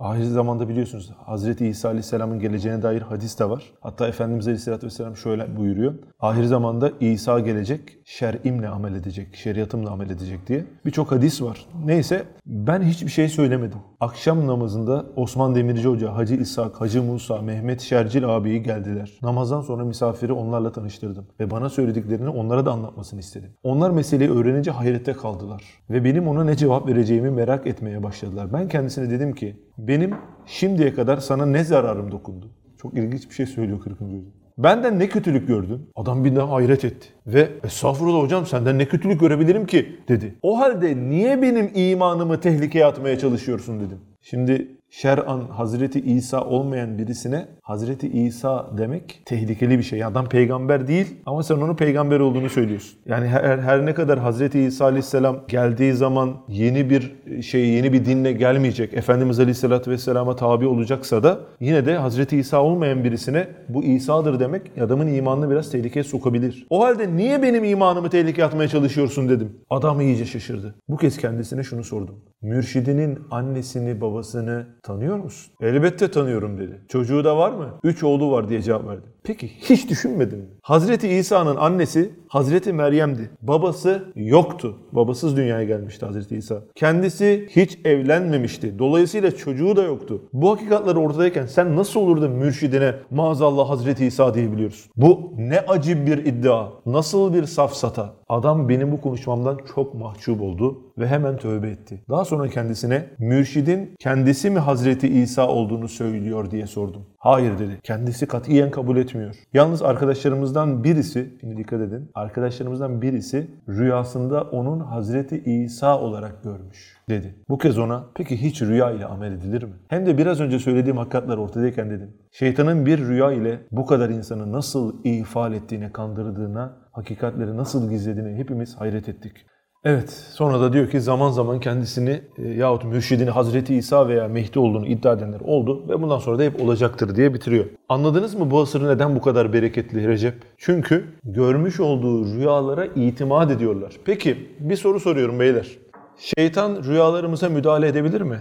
Ahir 0.00 0.24
zamanda 0.24 0.68
biliyorsunuz 0.68 1.12
Hazreti 1.26 1.66
İsa 1.66 1.88
Aleyhisselam'ın 1.88 2.40
geleceğine 2.40 2.82
dair 2.82 3.02
hadis 3.02 3.38
de 3.38 3.50
var. 3.50 3.64
Hatta 3.80 4.08
Efendimiz 4.08 4.46
Aleyhisselatü 4.46 4.86
Vesselam 4.86 5.16
şöyle 5.16 5.56
buyuruyor. 5.56 5.94
Ahir 6.20 6.44
zamanda 6.44 6.92
İsa 7.00 7.40
gelecek, 7.40 7.80
şer'imle 8.04 8.68
amel 8.68 8.94
edecek, 8.94 9.34
şeriatımla 9.34 9.90
amel 9.90 10.10
edecek 10.10 10.46
diye. 10.46 10.64
Birçok 10.86 11.12
hadis 11.12 11.42
var. 11.42 11.66
Neyse 11.84 12.24
ben 12.46 12.82
hiçbir 12.82 13.10
şey 13.10 13.28
söylemedim. 13.28 13.78
Akşam 14.00 14.46
namazında 14.46 15.06
Osman 15.16 15.54
Demirci 15.54 15.88
Hoca, 15.88 16.16
Hacı 16.16 16.34
İshak, 16.34 16.80
Hacı 16.80 17.02
Musa, 17.02 17.42
Mehmet 17.42 17.80
Şercil 17.80 18.36
abiyi 18.36 18.62
geldiler. 18.62 19.18
Namazdan 19.22 19.60
sonra 19.60 19.84
misafiri 19.84 20.32
onlarla 20.32 20.72
tanıştırdım. 20.72 21.26
Ve 21.40 21.50
bana 21.50 21.68
söylediklerini 21.68 22.28
onlara 22.28 22.66
da 22.66 22.72
anlatmasını 22.72 23.20
istedim. 23.20 23.50
Onlar 23.62 23.90
meseleyi 23.90 24.30
öğrenince 24.30 24.70
hayrette 24.70 25.12
kaldılar. 25.12 25.62
Ve 25.90 26.04
benim 26.04 26.28
ona 26.28 26.44
ne 26.44 26.56
cevap 26.56 26.88
vereceğimi 26.88 27.30
merak 27.30 27.66
etmeye 27.66 28.02
başladılar. 28.02 28.52
Ben 28.52 28.68
kendisine 28.68 29.10
dedim 29.10 29.34
ki 29.34 29.56
benim 29.88 30.14
şimdiye 30.46 30.94
kadar 30.94 31.16
sana 31.16 31.46
ne 31.46 31.64
zararım 31.64 32.12
dokundu? 32.12 32.46
Çok 32.82 32.94
ilginç 32.94 33.28
bir 33.28 33.34
şey 33.34 33.46
söylüyor 33.46 33.80
40. 33.80 34.00
Hoca. 34.00 34.16
Benden 34.58 34.98
ne 34.98 35.08
kötülük 35.08 35.48
gördün? 35.48 35.90
Adam 35.96 36.24
bir 36.24 36.36
daha 36.36 36.50
hayret 36.50 36.84
etti. 36.84 37.08
Ve 37.26 37.48
estağfurullah 37.64 38.22
hocam 38.22 38.46
senden 38.46 38.78
ne 38.78 38.88
kötülük 38.88 39.20
görebilirim 39.20 39.66
ki 39.66 40.00
dedi. 40.08 40.34
O 40.42 40.58
halde 40.58 40.96
niye 40.96 41.42
benim 41.42 41.70
imanımı 41.74 42.40
tehlikeye 42.40 42.86
atmaya 42.86 43.18
çalışıyorsun 43.18 43.80
dedim. 43.80 43.98
Şimdi 44.22 44.68
şer'an 44.90 45.40
Hazreti 45.40 46.00
İsa 46.00 46.44
olmayan 46.44 46.98
birisine 46.98 47.48
Hazreti 47.70 48.08
İsa 48.08 48.70
demek 48.78 49.22
tehlikeli 49.24 49.78
bir 49.78 49.82
şey. 49.82 50.04
Adam 50.04 50.28
peygamber 50.28 50.88
değil 50.88 51.06
ama 51.26 51.42
sen 51.42 51.54
onun 51.54 51.76
peygamber 51.76 52.20
olduğunu 52.20 52.48
söylüyorsun. 52.50 52.98
Yani 53.06 53.26
her, 53.28 53.58
her 53.58 53.86
ne 53.86 53.94
kadar 53.94 54.18
Hazreti 54.18 54.60
İsa 54.60 54.84
Aleyhisselam 54.84 55.40
geldiği 55.48 55.92
zaman 55.92 56.36
yeni 56.48 56.90
bir 56.90 57.12
şey, 57.42 57.68
yeni 57.68 57.92
bir 57.92 58.04
dinle 58.04 58.32
gelmeyecek. 58.32 58.94
Efendimiz 58.94 59.40
Aleyhisselatü 59.40 59.90
Vesselam'a 59.90 60.36
tabi 60.36 60.66
olacaksa 60.66 61.22
da 61.22 61.38
yine 61.60 61.86
de 61.86 61.96
Hazreti 61.96 62.36
İsa 62.36 62.62
olmayan 62.62 63.04
birisine 63.04 63.48
bu 63.68 63.84
İsa'dır 63.84 64.40
demek 64.40 64.62
adamın 64.80 65.06
imanını 65.06 65.50
biraz 65.50 65.70
tehlikeye 65.70 66.04
sokabilir. 66.04 66.66
O 66.70 66.84
halde 66.84 67.16
niye 67.16 67.42
benim 67.42 67.64
imanımı 67.64 68.10
tehlikeye 68.10 68.46
atmaya 68.46 68.68
çalışıyorsun 68.68 69.28
dedim. 69.28 69.52
Adam 69.70 70.00
iyice 70.00 70.26
şaşırdı. 70.26 70.74
Bu 70.88 70.96
kez 70.96 71.16
kendisine 71.18 71.62
şunu 71.62 71.84
sordum. 71.84 72.14
Mürşidinin 72.42 73.18
annesini, 73.30 74.00
babasını 74.00 74.66
tanıyor 74.82 75.16
musun? 75.18 75.52
Elbette 75.60 76.10
tanıyorum 76.10 76.58
dedi. 76.58 76.80
Çocuğu 76.88 77.24
da 77.24 77.36
var 77.36 77.50
mı? 77.52 77.59
Üç 77.84 78.02
oğlu 78.04 78.30
var 78.32 78.48
diye 78.48 78.62
cevap 78.62 78.86
verdi. 78.86 79.06
Peki 79.24 79.50
hiç 79.60 79.90
düşünmedin 79.90 80.38
mi? 80.38 80.44
Hazreti 80.62 81.08
İsa'nın 81.08 81.56
annesi 81.56 82.10
Hazreti 82.28 82.72
Meryem'di. 82.72 83.30
Babası 83.42 84.12
yoktu. 84.16 84.76
Babasız 84.92 85.36
dünyaya 85.36 85.64
gelmişti 85.64 86.06
Hazreti 86.06 86.36
İsa. 86.36 86.62
Kendisi 86.74 87.46
hiç 87.50 87.78
evlenmemişti. 87.84 88.78
Dolayısıyla 88.78 89.36
çocuğu 89.36 89.76
da 89.76 89.82
yoktu. 89.82 90.22
Bu 90.32 90.50
hakikatler 90.50 90.94
ortadayken 90.94 91.46
sen 91.46 91.76
nasıl 91.76 92.00
olur 92.00 92.22
da 92.22 92.28
mürşidine 92.28 92.94
maazallah 93.10 93.68
Hazreti 93.70 94.06
İsa 94.06 94.34
diyebiliyorsun? 94.34 94.92
Bu 94.96 95.32
ne 95.38 95.60
acı 95.60 96.06
bir 96.06 96.18
iddia. 96.18 96.68
Nasıl 96.86 97.34
bir 97.34 97.44
safsata. 97.44 98.14
Adam 98.28 98.68
benim 98.68 98.92
bu 98.92 99.00
konuşmamdan 99.00 99.58
çok 99.74 99.94
mahcup 99.94 100.42
oldu 100.42 100.78
ve 100.98 101.06
hemen 101.06 101.36
tövbe 101.36 101.70
etti. 101.70 102.02
Daha 102.10 102.24
sonra 102.24 102.48
kendisine 102.48 103.06
mürşidin 103.18 103.94
kendisi 104.00 104.50
mi 104.50 104.58
Hazreti 104.58 105.08
İsa 105.08 105.48
olduğunu 105.48 105.88
söylüyor 105.88 106.50
diye 106.50 106.66
sordum. 106.66 107.02
Hayır 107.18 107.58
dedi. 107.58 107.78
Kendisi 107.82 108.26
katiyen 108.26 108.70
kabul 108.70 108.96
etmiyor. 109.10 109.34
Yalnız 109.54 109.82
arkadaşlarımızdan 109.82 110.84
birisi, 110.84 111.34
şimdi 111.40 111.56
dikkat 111.56 111.80
edin, 111.80 112.10
arkadaşlarımızdan 112.14 113.02
birisi 113.02 113.50
rüyasında 113.68 114.42
onun 114.42 114.80
Hazreti 114.80 115.42
İsa 115.44 116.00
olarak 116.00 116.42
görmüş 116.42 116.96
dedi. 117.08 117.34
Bu 117.48 117.58
kez 117.58 117.78
ona 117.78 118.06
peki 118.14 118.42
hiç 118.42 118.62
rüya 118.62 118.90
ile 118.90 119.06
amel 119.06 119.32
edilir 119.32 119.62
mi? 119.62 119.74
Hem 119.88 120.06
de 120.06 120.18
biraz 120.18 120.40
önce 120.40 120.58
söylediğim 120.58 120.96
hakikatler 120.96 121.36
ortadayken 121.36 121.90
dedim. 121.90 122.16
Şeytanın 122.32 122.86
bir 122.86 122.98
rüya 122.98 123.32
ile 123.32 123.60
bu 123.72 123.86
kadar 123.86 124.08
insanı 124.08 124.52
nasıl 124.52 125.04
ifade 125.04 125.56
ettiğine, 125.56 125.92
kandırdığına, 125.92 126.76
hakikatleri 126.92 127.56
nasıl 127.56 127.90
gizlediğine 127.90 128.38
hepimiz 128.38 128.76
hayret 128.76 129.08
ettik. 129.08 129.46
Evet, 129.84 130.10
sonra 130.10 130.60
da 130.60 130.72
diyor 130.72 130.90
ki 130.90 131.00
zaman 131.00 131.30
zaman 131.30 131.60
kendisini 131.60 132.22
e, 132.38 132.48
yahut 132.48 132.84
mürşidini 132.84 133.30
Hazreti 133.30 133.74
İsa 133.74 134.08
veya 134.08 134.28
Mehdi 134.28 134.58
olduğunu 134.58 134.86
iddia 134.86 135.12
edenler 135.12 135.40
oldu 135.40 135.88
ve 135.88 136.02
bundan 136.02 136.18
sonra 136.18 136.38
da 136.38 136.42
hep 136.42 136.62
olacaktır 136.62 137.16
diye 137.16 137.34
bitiriyor. 137.34 137.64
Anladınız 137.88 138.34
mı 138.34 138.50
bu 138.50 138.60
asır 138.60 138.88
neden 138.88 139.16
bu 139.16 139.20
kadar 139.20 139.52
bereketli 139.52 140.08
Recep? 140.08 140.34
Çünkü 140.56 141.04
görmüş 141.24 141.80
olduğu 141.80 142.34
rüyalara 142.34 142.86
itimat 142.86 143.50
ediyorlar. 143.50 143.92
Peki 144.04 144.48
bir 144.60 144.76
soru 144.76 145.00
soruyorum 145.00 145.40
beyler. 145.40 145.78
Şeytan 146.16 146.82
rüyalarımıza 146.84 147.48
müdahale 147.48 147.88
edebilir 147.88 148.20
mi? 148.20 148.40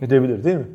Edebilir 0.00 0.44
değil 0.44 0.56
mi? 0.56 0.68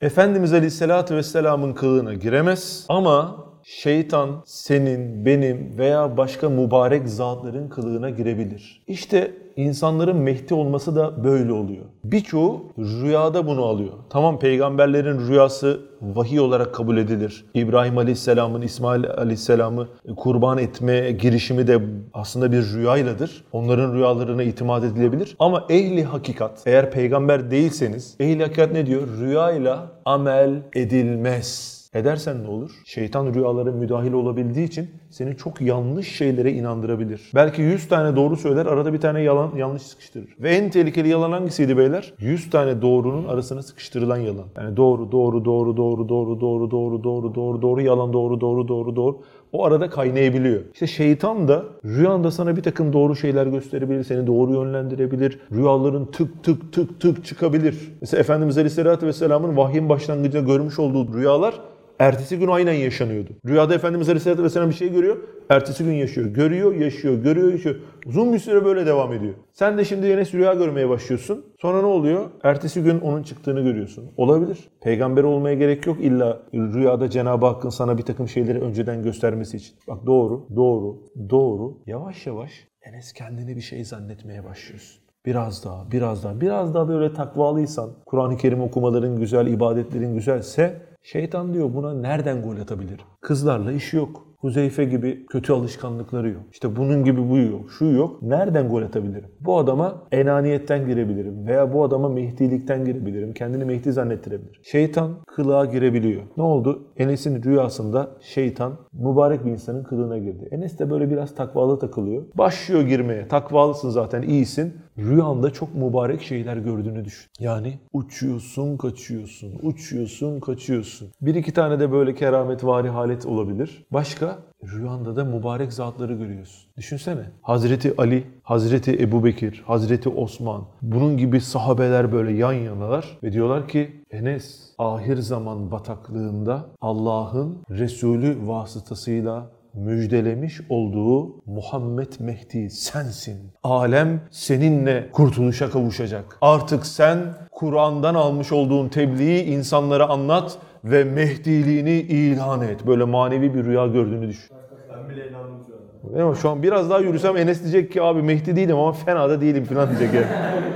Efendimiz 0.00 0.52
Aleyhisselatü 0.52 1.16
Vesselam'ın 1.16 1.72
kılığına 1.72 2.14
giremez 2.14 2.86
ama 2.88 3.45
şeytan 3.66 4.42
senin, 4.44 5.26
benim 5.26 5.78
veya 5.78 6.16
başka 6.16 6.48
mübarek 6.48 7.08
zatların 7.08 7.68
kılığına 7.68 8.10
girebilir. 8.10 8.82
İşte 8.86 9.30
insanların 9.56 10.16
Mehdi 10.16 10.54
olması 10.54 10.96
da 10.96 11.24
böyle 11.24 11.52
oluyor. 11.52 11.84
Birçoğu 12.04 12.72
rüyada 12.78 13.46
bunu 13.46 13.64
alıyor. 13.64 13.92
Tamam 14.10 14.38
peygamberlerin 14.38 15.28
rüyası 15.28 15.80
vahiy 16.02 16.40
olarak 16.40 16.74
kabul 16.74 16.96
edilir. 16.96 17.44
İbrahim 17.54 17.98
Aleyhisselam'ın 17.98 18.62
İsmail 18.62 19.06
Aleyhisselam'ı 19.06 19.88
kurban 20.16 20.58
etme 20.58 21.10
girişimi 21.10 21.66
de 21.66 21.80
aslında 22.12 22.52
bir 22.52 22.72
rüyayladır. 22.74 23.44
Onların 23.52 23.94
rüyalarına 23.94 24.42
itimat 24.42 24.84
edilebilir. 24.84 25.36
Ama 25.38 25.66
ehli 25.68 26.04
hakikat, 26.04 26.62
eğer 26.66 26.90
peygamber 26.90 27.50
değilseniz, 27.50 28.16
ehli 28.20 28.42
hakikat 28.42 28.72
ne 28.72 28.86
diyor? 28.86 29.08
Rüyayla 29.20 29.92
amel 30.04 30.62
edilmez. 30.74 31.75
Edersen 31.96 32.44
ne 32.44 32.48
olur? 32.48 32.70
Şeytan 32.84 33.34
rüyalara 33.34 33.72
müdahil 33.72 34.12
olabildiği 34.12 34.66
için 34.66 34.90
seni 35.10 35.36
çok 35.36 35.60
yanlış 35.60 36.16
şeylere 36.16 36.52
inandırabilir. 36.52 37.30
Belki 37.34 37.62
100 37.62 37.88
tane 37.88 38.16
doğru 38.16 38.36
söyler, 38.36 38.66
arada 38.66 38.92
bir 38.92 39.00
tane 39.00 39.22
yalan 39.22 39.50
yanlış 39.56 39.82
sıkıştırır. 39.82 40.36
Ve 40.40 40.50
en 40.50 40.70
tehlikeli 40.70 41.08
yalan 41.08 41.32
hangisiydi 41.32 41.78
beyler? 41.78 42.12
100 42.18 42.50
tane 42.50 42.82
doğrunun 42.82 43.28
arasına 43.28 43.62
sıkıştırılan 43.62 44.16
yalan. 44.16 44.44
Yani 44.56 44.76
doğru, 44.76 45.12
doğru, 45.12 45.44
doğru, 45.44 45.76
doğru, 45.76 46.08
doğru, 46.08 46.40
doğru, 46.40 46.70
doğru, 46.70 47.02
doğru, 47.02 47.34
doğru, 47.34 47.62
doğru, 47.62 47.80
yalan, 47.80 48.12
doğru, 48.12 48.40
doğru, 48.40 48.68
doğru, 48.68 48.96
doğru. 48.96 49.20
O 49.52 49.64
arada 49.64 49.90
kaynayabiliyor. 49.90 50.60
İşte 50.72 50.86
şeytan 50.86 51.48
da 51.48 51.64
rüyanda 51.84 52.30
sana 52.30 52.56
bir 52.56 52.62
takım 52.62 52.92
doğru 52.92 53.16
şeyler 53.16 53.46
gösterebilir, 53.46 54.04
seni 54.04 54.26
doğru 54.26 54.52
yönlendirebilir. 54.52 55.38
Rüyaların 55.52 56.04
tık 56.04 56.44
tık 56.44 56.72
tık 56.72 57.00
tık 57.00 57.24
çıkabilir. 57.24 57.92
Mesela 58.00 58.20
Efendimiz 58.20 58.58
Aleyhisselatü 58.58 59.06
Vesselam'ın 59.06 59.56
vahyin 59.56 59.88
başlangıcında 59.88 60.52
görmüş 60.52 60.78
olduğu 60.78 61.18
rüyalar 61.18 61.54
Ertesi 61.98 62.38
gün 62.38 62.48
aynen 62.48 62.72
yaşanıyordu. 62.72 63.30
Rüyada 63.46 63.74
Efendimiz 63.74 64.08
Aleyhisselatü 64.08 64.42
Vesselam 64.42 64.70
bir 64.70 64.74
şey 64.74 64.92
görüyor. 64.92 65.16
Ertesi 65.50 65.84
gün 65.84 65.92
yaşıyor. 65.92 66.26
Görüyor, 66.26 66.74
yaşıyor, 66.74 67.14
görüyor, 67.14 67.52
yaşıyor. 67.52 67.76
Uzun 68.06 68.32
bir 68.32 68.38
süre 68.38 68.64
böyle 68.64 68.86
devam 68.86 69.12
ediyor. 69.12 69.34
Sen 69.52 69.78
de 69.78 69.84
şimdi 69.84 70.06
yine 70.06 70.24
rüya 70.24 70.54
görmeye 70.54 70.88
başlıyorsun. 70.88 71.44
Sonra 71.60 71.80
ne 71.80 71.86
oluyor? 71.86 72.30
Ertesi 72.42 72.82
gün 72.82 73.00
onun 73.00 73.22
çıktığını 73.22 73.60
görüyorsun. 73.60 74.10
Olabilir. 74.16 74.58
Peygamber 74.82 75.22
olmaya 75.22 75.54
gerek 75.54 75.86
yok 75.86 76.00
illa 76.00 76.42
rüyada 76.54 77.10
Cenab-ı 77.10 77.46
Hakk'ın 77.46 77.70
sana 77.70 77.98
bir 77.98 78.02
takım 78.02 78.28
şeyleri 78.28 78.60
önceden 78.60 79.02
göstermesi 79.02 79.56
için. 79.56 79.76
Bak 79.88 80.06
doğru, 80.06 80.46
doğru, 80.56 81.02
doğru. 81.30 81.78
Yavaş 81.86 82.26
yavaş 82.26 82.50
Enes 82.82 83.12
kendini 83.12 83.56
bir 83.56 83.60
şey 83.60 83.84
zannetmeye 83.84 84.44
başlıyorsun. 84.44 85.02
Biraz 85.26 85.64
daha, 85.64 85.90
biraz 85.90 86.24
daha, 86.24 86.40
biraz 86.40 86.74
daha 86.74 86.88
böyle 86.88 87.14
takvalıysan, 87.14 87.90
Kur'an-ı 88.06 88.36
Kerim 88.36 88.60
okumaların 88.60 89.16
güzel, 89.16 89.46
ibadetlerin 89.46 90.14
güzelse 90.14 90.82
Şeytan 91.06 91.54
diyor 91.54 91.74
buna 91.74 91.94
nereden 91.94 92.42
gol 92.42 92.56
atabilirim? 92.56 93.04
Kızlarla 93.20 93.72
işi 93.72 93.96
yok. 93.96 94.26
Huzeyfe 94.46 94.84
gibi 94.84 95.26
kötü 95.26 95.52
alışkanlıkları 95.52 96.28
yok. 96.28 96.42
İşte 96.52 96.76
bunun 96.76 97.04
gibi 97.04 97.28
bu 97.30 97.38
yok, 97.38 97.70
şu 97.78 97.84
yok. 97.84 98.22
Nereden 98.22 98.68
gol 98.68 98.82
atabilirim? 98.82 99.30
Bu 99.40 99.58
adama 99.58 100.02
enaniyetten 100.12 100.86
girebilirim 100.86 101.46
veya 101.46 101.72
bu 101.72 101.84
adama 101.84 102.08
mehdilikten 102.08 102.84
girebilirim. 102.84 103.32
Kendini 103.32 103.64
mehdi 103.64 103.92
zannettirebilir. 103.92 104.60
Şeytan 104.62 105.14
kılığa 105.26 105.64
girebiliyor. 105.64 106.22
Ne 106.36 106.42
oldu? 106.42 106.88
Enes'in 106.96 107.42
rüyasında 107.42 108.10
şeytan 108.20 108.72
mübarek 108.92 109.44
bir 109.44 109.50
insanın 109.50 109.84
kılığına 109.84 110.18
girdi. 110.18 110.48
Enes 110.50 110.78
de 110.78 110.90
böyle 110.90 111.10
biraz 111.10 111.34
takvalı 111.34 111.78
takılıyor. 111.78 112.24
Başlıyor 112.38 112.82
girmeye. 112.82 113.28
Takvalısın 113.28 113.90
zaten, 113.90 114.22
iyisin. 114.22 114.74
Rüyanda 114.98 115.50
çok 115.50 115.74
mübarek 115.74 116.22
şeyler 116.22 116.56
gördüğünü 116.56 117.04
düşün. 117.04 117.30
Yani 117.40 117.78
uçuyorsun, 117.92 118.76
kaçıyorsun, 118.76 119.52
uçuyorsun, 119.62 120.40
kaçıyorsun. 120.40 121.08
Bir 121.20 121.34
iki 121.34 121.52
tane 121.52 121.80
de 121.80 121.92
böyle 121.92 122.14
kerametvari 122.14 122.88
halet 122.88 123.26
olabilir. 123.26 123.86
Başka? 123.92 124.35
Rüyanda 124.64 125.16
da 125.16 125.24
mübarek 125.24 125.72
zatları 125.72 126.14
görüyorsun. 126.14 126.70
Düşünsene. 126.76 127.22
Hazreti 127.42 127.94
Ali, 127.98 128.26
Hazreti 128.42 129.02
Ebu 129.02 129.24
Bekir, 129.24 129.62
Hazreti 129.66 130.08
Osman. 130.08 130.64
Bunun 130.82 131.16
gibi 131.16 131.40
sahabeler 131.40 132.12
böyle 132.12 132.32
yan 132.32 132.52
yanalar 132.52 133.18
ve 133.22 133.32
diyorlar 133.32 133.68
ki 133.68 134.04
Enes 134.10 134.74
ahir 134.78 135.16
zaman 135.16 135.70
bataklığında 135.70 136.66
Allah'ın 136.80 137.58
Resulü 137.70 138.36
vasıtasıyla 138.46 139.50
müjdelemiş 139.76 140.60
olduğu 140.68 141.44
Muhammed 141.46 142.12
Mehdi 142.20 142.70
sensin. 142.70 143.52
Alem 143.62 144.20
seninle 144.30 145.10
kurtuluşa 145.12 145.70
kavuşacak. 145.70 146.38
Artık 146.40 146.86
sen 146.86 147.18
Kur'an'dan 147.50 148.14
almış 148.14 148.52
olduğun 148.52 148.88
tebliği 148.88 149.44
insanlara 149.44 150.08
anlat 150.08 150.58
ve 150.90 151.04
Mehdiliğini 151.04 151.90
ilan 152.00 152.62
et. 152.62 152.86
Böyle 152.86 153.04
manevi 153.04 153.54
bir 153.54 153.64
rüya 153.64 153.86
gördüğünü 153.86 154.28
düşün. 154.28 154.50
Ben 154.90 155.08
bile 155.08 155.28
inandım 155.28 155.60
şu 155.66 155.76
an. 155.76 156.14
Değil? 156.14 156.34
Şu 156.42 156.50
an 156.50 156.62
biraz 156.62 156.90
daha 156.90 156.98
yürüsem 157.00 157.36
Enes 157.36 157.62
diyecek 157.62 157.92
ki 157.92 158.02
abi 158.02 158.22
Mehdi 158.22 158.56
değilim 158.56 158.76
ama 158.76 158.92
fena 158.92 159.30
da 159.30 159.40
değilim 159.40 159.64
falan 159.64 159.88
diyecek 159.88 160.14
yani. 160.14 160.26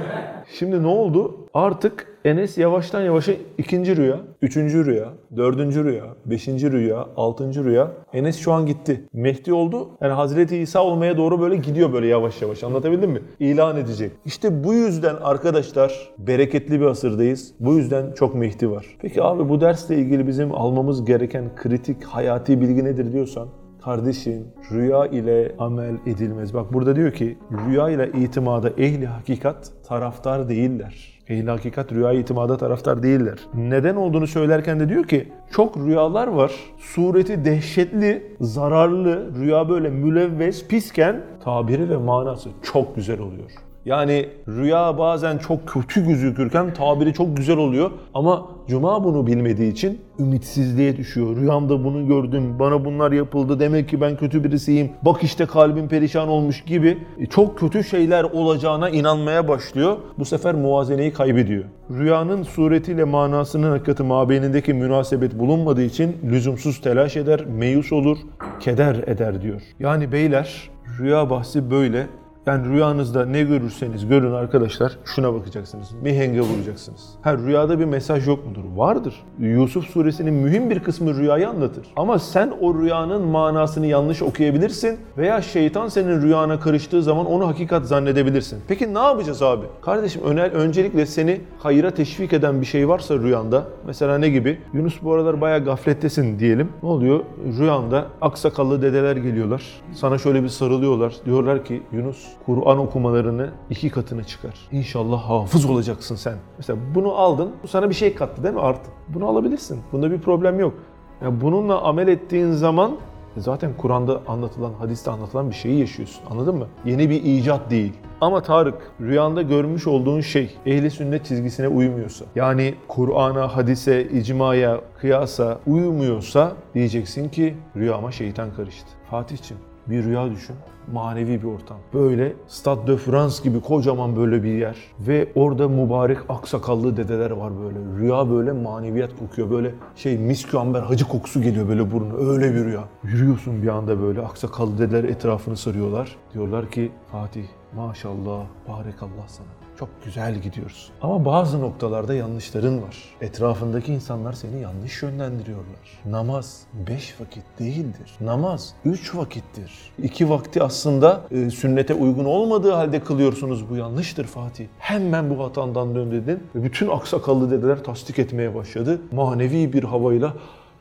Şimdi 0.59 0.83
ne 0.83 0.87
oldu? 0.87 1.49
Artık 1.55 2.10
Enes 2.25 2.59
yavaştan 2.59 3.01
yavaşa 3.01 3.33
ikinci 3.59 3.97
rüya, 3.97 4.21
üçüncü 4.43 4.87
rüya, 4.87 5.09
dördüncü 5.37 5.85
rüya, 5.85 6.05
beşinci 6.27 6.73
rüya, 6.73 7.07
altıncı 7.17 7.65
rüya. 7.65 7.93
Enes 8.13 8.39
şu 8.39 8.53
an 8.53 8.67
gitti. 8.67 9.05
Mehdi 9.13 9.53
oldu. 9.53 9.89
Yani 10.01 10.13
Hazreti 10.13 10.57
İsa 10.57 10.85
olmaya 10.85 11.17
doğru 11.17 11.41
böyle 11.41 11.57
gidiyor 11.57 11.93
böyle 11.93 12.07
yavaş 12.07 12.43
yavaş. 12.43 12.65
Anlatabildim 12.65 13.11
mi? 13.11 13.23
İlan 13.39 13.77
edecek. 13.77 14.13
İşte 14.25 14.65
bu 14.65 14.75
yüzden 14.75 15.17
arkadaşlar 15.23 16.11
bereketli 16.19 16.81
bir 16.81 16.87
asırdayız. 16.87 17.55
Bu 17.61 17.75
yüzden 17.75 18.13
çok 18.13 18.35
Mehdi 18.35 18.71
var. 18.71 18.87
Peki 18.99 19.23
abi 19.23 19.49
bu 19.49 19.61
dersle 19.61 19.97
ilgili 19.97 20.27
bizim 20.27 20.55
almamız 20.55 21.05
gereken 21.05 21.45
kritik 21.57 22.05
hayati 22.05 22.61
bilgi 22.61 22.85
nedir 22.85 23.13
diyorsan 23.13 23.49
Kardeşim 23.85 24.47
rüya 24.73 25.07
ile 25.07 25.55
amel 25.59 25.95
edilmez. 26.07 26.55
Bak 26.55 26.73
burada 26.73 26.97
diyor 26.97 27.13
ki 27.13 27.39
rüya 27.67 27.91
ile 27.91 28.11
itimada 28.21 28.71
ehli 28.71 29.07
hakikat 29.07 29.73
taraftar 29.89 30.49
değiller. 30.49 31.20
Ehli 31.31 31.51
hakikat 31.51 31.93
rüya 31.93 32.13
itimada 32.13 32.57
taraftar 32.57 33.03
değiller. 33.03 33.39
Neden 33.55 33.97
olduğunu 33.97 34.27
söylerken 34.27 34.81
de 34.81 34.89
diyor 34.89 35.05
ki 35.05 35.29
çok 35.51 35.77
rüyalar 35.77 36.27
var. 36.27 36.53
Sureti 36.79 37.45
dehşetli, 37.45 38.37
zararlı, 38.41 39.35
rüya 39.41 39.69
böyle 39.69 39.91
mülevves, 39.91 40.67
pisken 40.67 41.21
tabiri 41.45 41.91
ve 41.91 41.97
manası 41.97 42.49
çok 42.63 42.97
güzel 42.97 43.21
oluyor. 43.21 43.51
Yani 43.85 44.29
rüya 44.49 44.99
bazen 44.99 45.39
çok 45.39 45.69
kötü 45.69 46.07
gözükürken 46.07 46.75
tabiri 46.75 47.15
çok 47.15 47.37
güzel 47.37 47.57
oluyor 47.57 47.91
ama 48.15 48.47
Cuma 48.69 49.05
bunu 49.05 49.27
bilmediği 49.27 49.73
için 49.73 50.01
ümitsizliğe 50.19 50.97
düşüyor. 50.97 51.37
Rüyamda 51.37 51.85
bunu 51.85 52.07
gördüm, 52.07 52.59
bana 52.59 52.85
bunlar 52.85 53.13
yapıldı, 53.13 53.61
demek 53.61 53.89
ki 53.89 54.01
ben 54.01 54.17
kötü 54.17 54.45
birisiyim, 54.45 54.91
bak 55.03 55.23
işte 55.23 55.47
kalbim 55.47 55.89
perişan 55.89 56.29
olmuş 56.29 56.65
gibi 56.65 56.99
çok 57.31 57.59
kötü 57.59 57.85
şeyler 57.85 58.25
olacağına 58.25 58.91
inanmaya 58.91 59.49
başlıyor. 59.49 59.97
Bu 60.19 60.25
sefer 60.25 60.55
muvazeneyi 60.55 61.13
kaybediyor. 61.13 61.65
Rüyanın 61.91 62.43
suretiyle 62.43 63.05
manasının 63.05 63.71
hakikati 63.71 64.03
mabeynindeki 64.03 64.75
münasebet 64.75 65.39
bulunmadığı 65.39 65.83
için 65.83 66.17
lüzumsuz 66.25 66.81
telaş 66.81 67.17
eder, 67.17 67.45
meyus 67.45 67.93
olur, 67.93 68.19
keder 68.61 68.95
eder 69.07 69.43
diyor. 69.43 69.63
Yani 69.81 70.13
beyler 70.13 70.71
rüya 70.99 71.31
bahsi 71.31 71.71
böyle. 71.71 72.07
Yani 72.47 72.69
rüyanızda 72.69 73.27
ne 73.27 73.43
görürseniz 73.43 74.07
görün 74.07 74.33
arkadaşlar 74.33 74.99
şuna 75.05 75.35
bakacaksınız. 75.35 75.89
Mihenge 76.03 76.41
vuracaksınız. 76.41 77.09
Ha 77.23 77.37
rüyada 77.39 77.79
bir 77.79 77.85
mesaj 77.85 78.27
yok 78.29 78.47
mudur? 78.47 78.65
Vardır. 78.77 79.15
Yusuf 79.39 79.87
suresinin 79.87 80.35
mühim 80.35 80.71
bir 80.71 80.81
kısmı 80.81 81.15
rüyayı 81.15 81.49
anlatır. 81.49 81.87
Ama 81.97 82.19
sen 82.19 82.53
o 82.61 82.75
rüyanın 82.75 83.23
manasını 83.23 83.87
yanlış 83.87 84.23
okuyabilirsin 84.23 84.99
veya 85.19 85.43
şeytan 85.43 85.89
senin 85.89 86.23
rüyana 86.23 86.61
karıştığı 86.61 87.03
zaman 87.03 87.27
onu 87.27 87.47
hakikat 87.49 87.87
zannedebilirsin. 87.87 88.59
Peki 88.69 88.95
ne 88.95 88.99
yapacağız 88.99 89.43
abi? 89.43 89.67
Kardeşim 89.83 90.23
öner, 90.23 90.51
öncelikle 90.51 91.07
seni 91.07 91.41
hayıra 91.59 91.91
teşvik 91.91 92.33
eden 92.33 92.61
bir 92.61 92.67
şey 92.67 92.89
varsa 92.89 93.15
rüyanda 93.19 93.65
mesela 93.87 94.19
ne 94.19 94.29
gibi? 94.29 94.59
Yunus 94.73 95.03
bu 95.03 95.13
aralar 95.15 95.41
bayağı 95.41 95.65
gaflettesin 95.65 96.39
diyelim. 96.39 96.69
Ne 96.83 96.89
oluyor? 96.89 97.21
Rüyanda 97.59 98.07
aksakallı 98.21 98.83
dedeler 98.83 99.17
geliyorlar. 99.17 99.63
Sana 99.93 100.19
şöyle 100.19 100.43
bir 100.43 100.49
sarılıyorlar. 100.49 101.15
Diyorlar 101.27 101.65
ki 101.65 101.83
Yunus 101.93 102.30
Kur'an 102.47 102.79
okumalarını 102.79 103.51
iki 103.71 103.91
katına 103.91 104.25
çıkar. 104.25 104.55
İnşallah 104.73 105.23
hafız 105.23 105.65
olacaksın 105.65 106.15
sen. 106.15 106.35
Mesela 106.59 106.79
bunu 106.95 107.13
aldın, 107.15 107.51
bu 107.63 107.69
sana 107.69 107.91
bir 107.91 107.95
şey 107.95 108.15
kattı 108.15 108.43
değil 108.43 108.55
mi 108.55 108.61
artık? 108.61 108.93
Bunu 109.09 109.29
alabilirsin. 109.29 109.81
Bunda 109.93 110.11
bir 110.11 110.21
problem 110.21 110.61
yok. 110.61 110.75
Ya 111.23 111.41
bununla 111.41 111.83
amel 111.83 112.09
ettiğin 112.09 112.53
zaman 112.53 112.97
zaten 113.37 113.71
Kur'an'da 113.79 114.21
anlatılan, 114.29 114.73
hadiste 114.79 115.11
anlatılan 115.11 115.51
bir 115.51 115.55
şeyi 115.55 115.81
yaşıyorsun. 115.81 116.23
Anladın 116.31 116.57
mı? 116.57 116.67
Yeni 116.85 117.11
bir 117.11 117.23
icat 117.23 117.71
değil. 117.71 117.93
Ama 118.21 118.43
Tarık, 118.43 118.91
rüyanda 119.01 119.43
görmüş 119.43 119.87
olduğun 119.87 120.21
şey 120.21 120.57
ehli 120.67 120.91
sünnet 120.91 121.25
çizgisine 121.27 121.69
uymuyorsa, 121.69 122.25
yani 122.35 122.75
Kur'an'a, 122.89 123.57
hadise, 123.57 124.09
icmaya, 124.09 124.81
kıyasa 125.01 125.59
uymuyorsa 125.67 126.53
diyeceksin 126.75 127.29
ki 127.29 127.55
rüyama 127.77 128.13
şeytan 128.13 128.55
karıştı. 128.55 128.89
Fatih'ciğim 129.11 129.63
bir 129.87 130.05
rüya 130.05 130.31
düşün. 130.31 130.57
Manevi 130.93 131.43
bir 131.43 131.47
ortam. 131.47 131.77
Böyle 131.95 132.33
Stade 132.49 132.87
de 132.87 132.97
France 132.97 133.43
gibi 133.45 133.61
kocaman 133.61 134.17
böyle 134.17 134.43
bir 134.43 134.53
yer. 134.53 134.77
Ve 135.01 135.29
orada 135.35 135.69
mübarek 135.69 136.19
aksakallı 136.29 136.97
dedeler 136.97 137.31
var 137.31 137.53
böyle. 137.63 137.79
Rüya 137.99 138.31
böyle 138.31 138.53
maneviyat 138.53 139.11
kokuyor. 139.19 139.51
Böyle 139.51 139.75
şey 139.97 140.19
miskü 140.19 140.57
amber 140.57 140.81
hacı 140.81 141.09
kokusu 141.09 141.43
geliyor 141.43 141.69
böyle 141.69 141.93
burnuna. 141.93 142.31
Öyle 142.33 142.55
bir 142.55 142.65
rüya. 142.65 142.85
Yürüyorsun 143.05 143.63
bir 143.63 143.69
anda 143.69 144.03
böyle 144.03 144.21
aksakallı 144.21 144.79
dedeler 144.79 145.05
etrafını 145.05 145.57
sarıyorlar. 145.57 146.17
Diyorlar 146.35 146.71
ki 146.71 146.93
Fatih 147.13 147.45
maşallah 147.77 148.45
barekallah 148.69 149.29
sana. 149.29 149.60
Çok 149.79 149.89
güzel 150.05 150.35
gidiyoruz. 150.35 150.91
Ama 151.03 151.25
bazı 151.25 151.61
noktalarda 151.61 152.15
yanlışların 152.15 152.83
var. 152.83 152.97
Etrafındaki 153.21 153.93
insanlar 153.93 154.33
seni 154.33 154.61
yanlış 154.61 155.03
yönlendiriyorlar. 155.03 156.01
Namaz 156.07 156.63
beş 156.89 157.21
vakit 157.21 157.45
değildir. 157.59 158.11
Namaz 158.21 158.75
üç 158.85 159.15
vakittir. 159.15 159.73
İki 160.03 160.31
vakti 160.31 160.63
aslında 160.63 161.21
e, 161.31 161.51
sünnete 161.51 161.95
uygun 161.95 162.25
olmadığı 162.25 162.73
halde 162.73 163.01
kılıyorsunuz. 163.01 163.71
Bu 163.71 163.77
yanlıştır 163.77 164.25
Fatih. 164.25 164.67
Hemen 164.79 165.31
bu 165.31 165.45
hatandan 165.45 165.95
dön 165.95 166.11
dedin 166.11 166.43
ve 166.55 166.63
bütün 166.65 166.89
aksakallı 166.89 167.51
dedeler 167.51 167.85
tasdik 167.85 168.19
etmeye 168.19 168.55
başladı. 168.55 169.01
Manevi 169.13 169.73
bir 169.73 169.85
havayla 169.85 170.35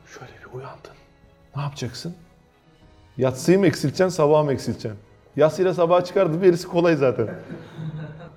şöyle 0.06 0.32
Bir 0.40 0.58
uyandın. 0.58 0.92
Ne 1.56 1.62
yapacaksın? 1.62 2.14
Yatsıyı 3.16 3.58
mı 3.58 3.66
eksilteceksin, 3.66 4.16
sabahı 4.16 4.44
mı 4.44 4.52
eksilteceksin? 4.52 5.00
Yatsıyla 5.36 5.74
sabaha 5.74 6.04
çıkardı, 6.04 6.42
birisi 6.42 6.68
kolay 6.68 6.96
zaten. 6.96 7.28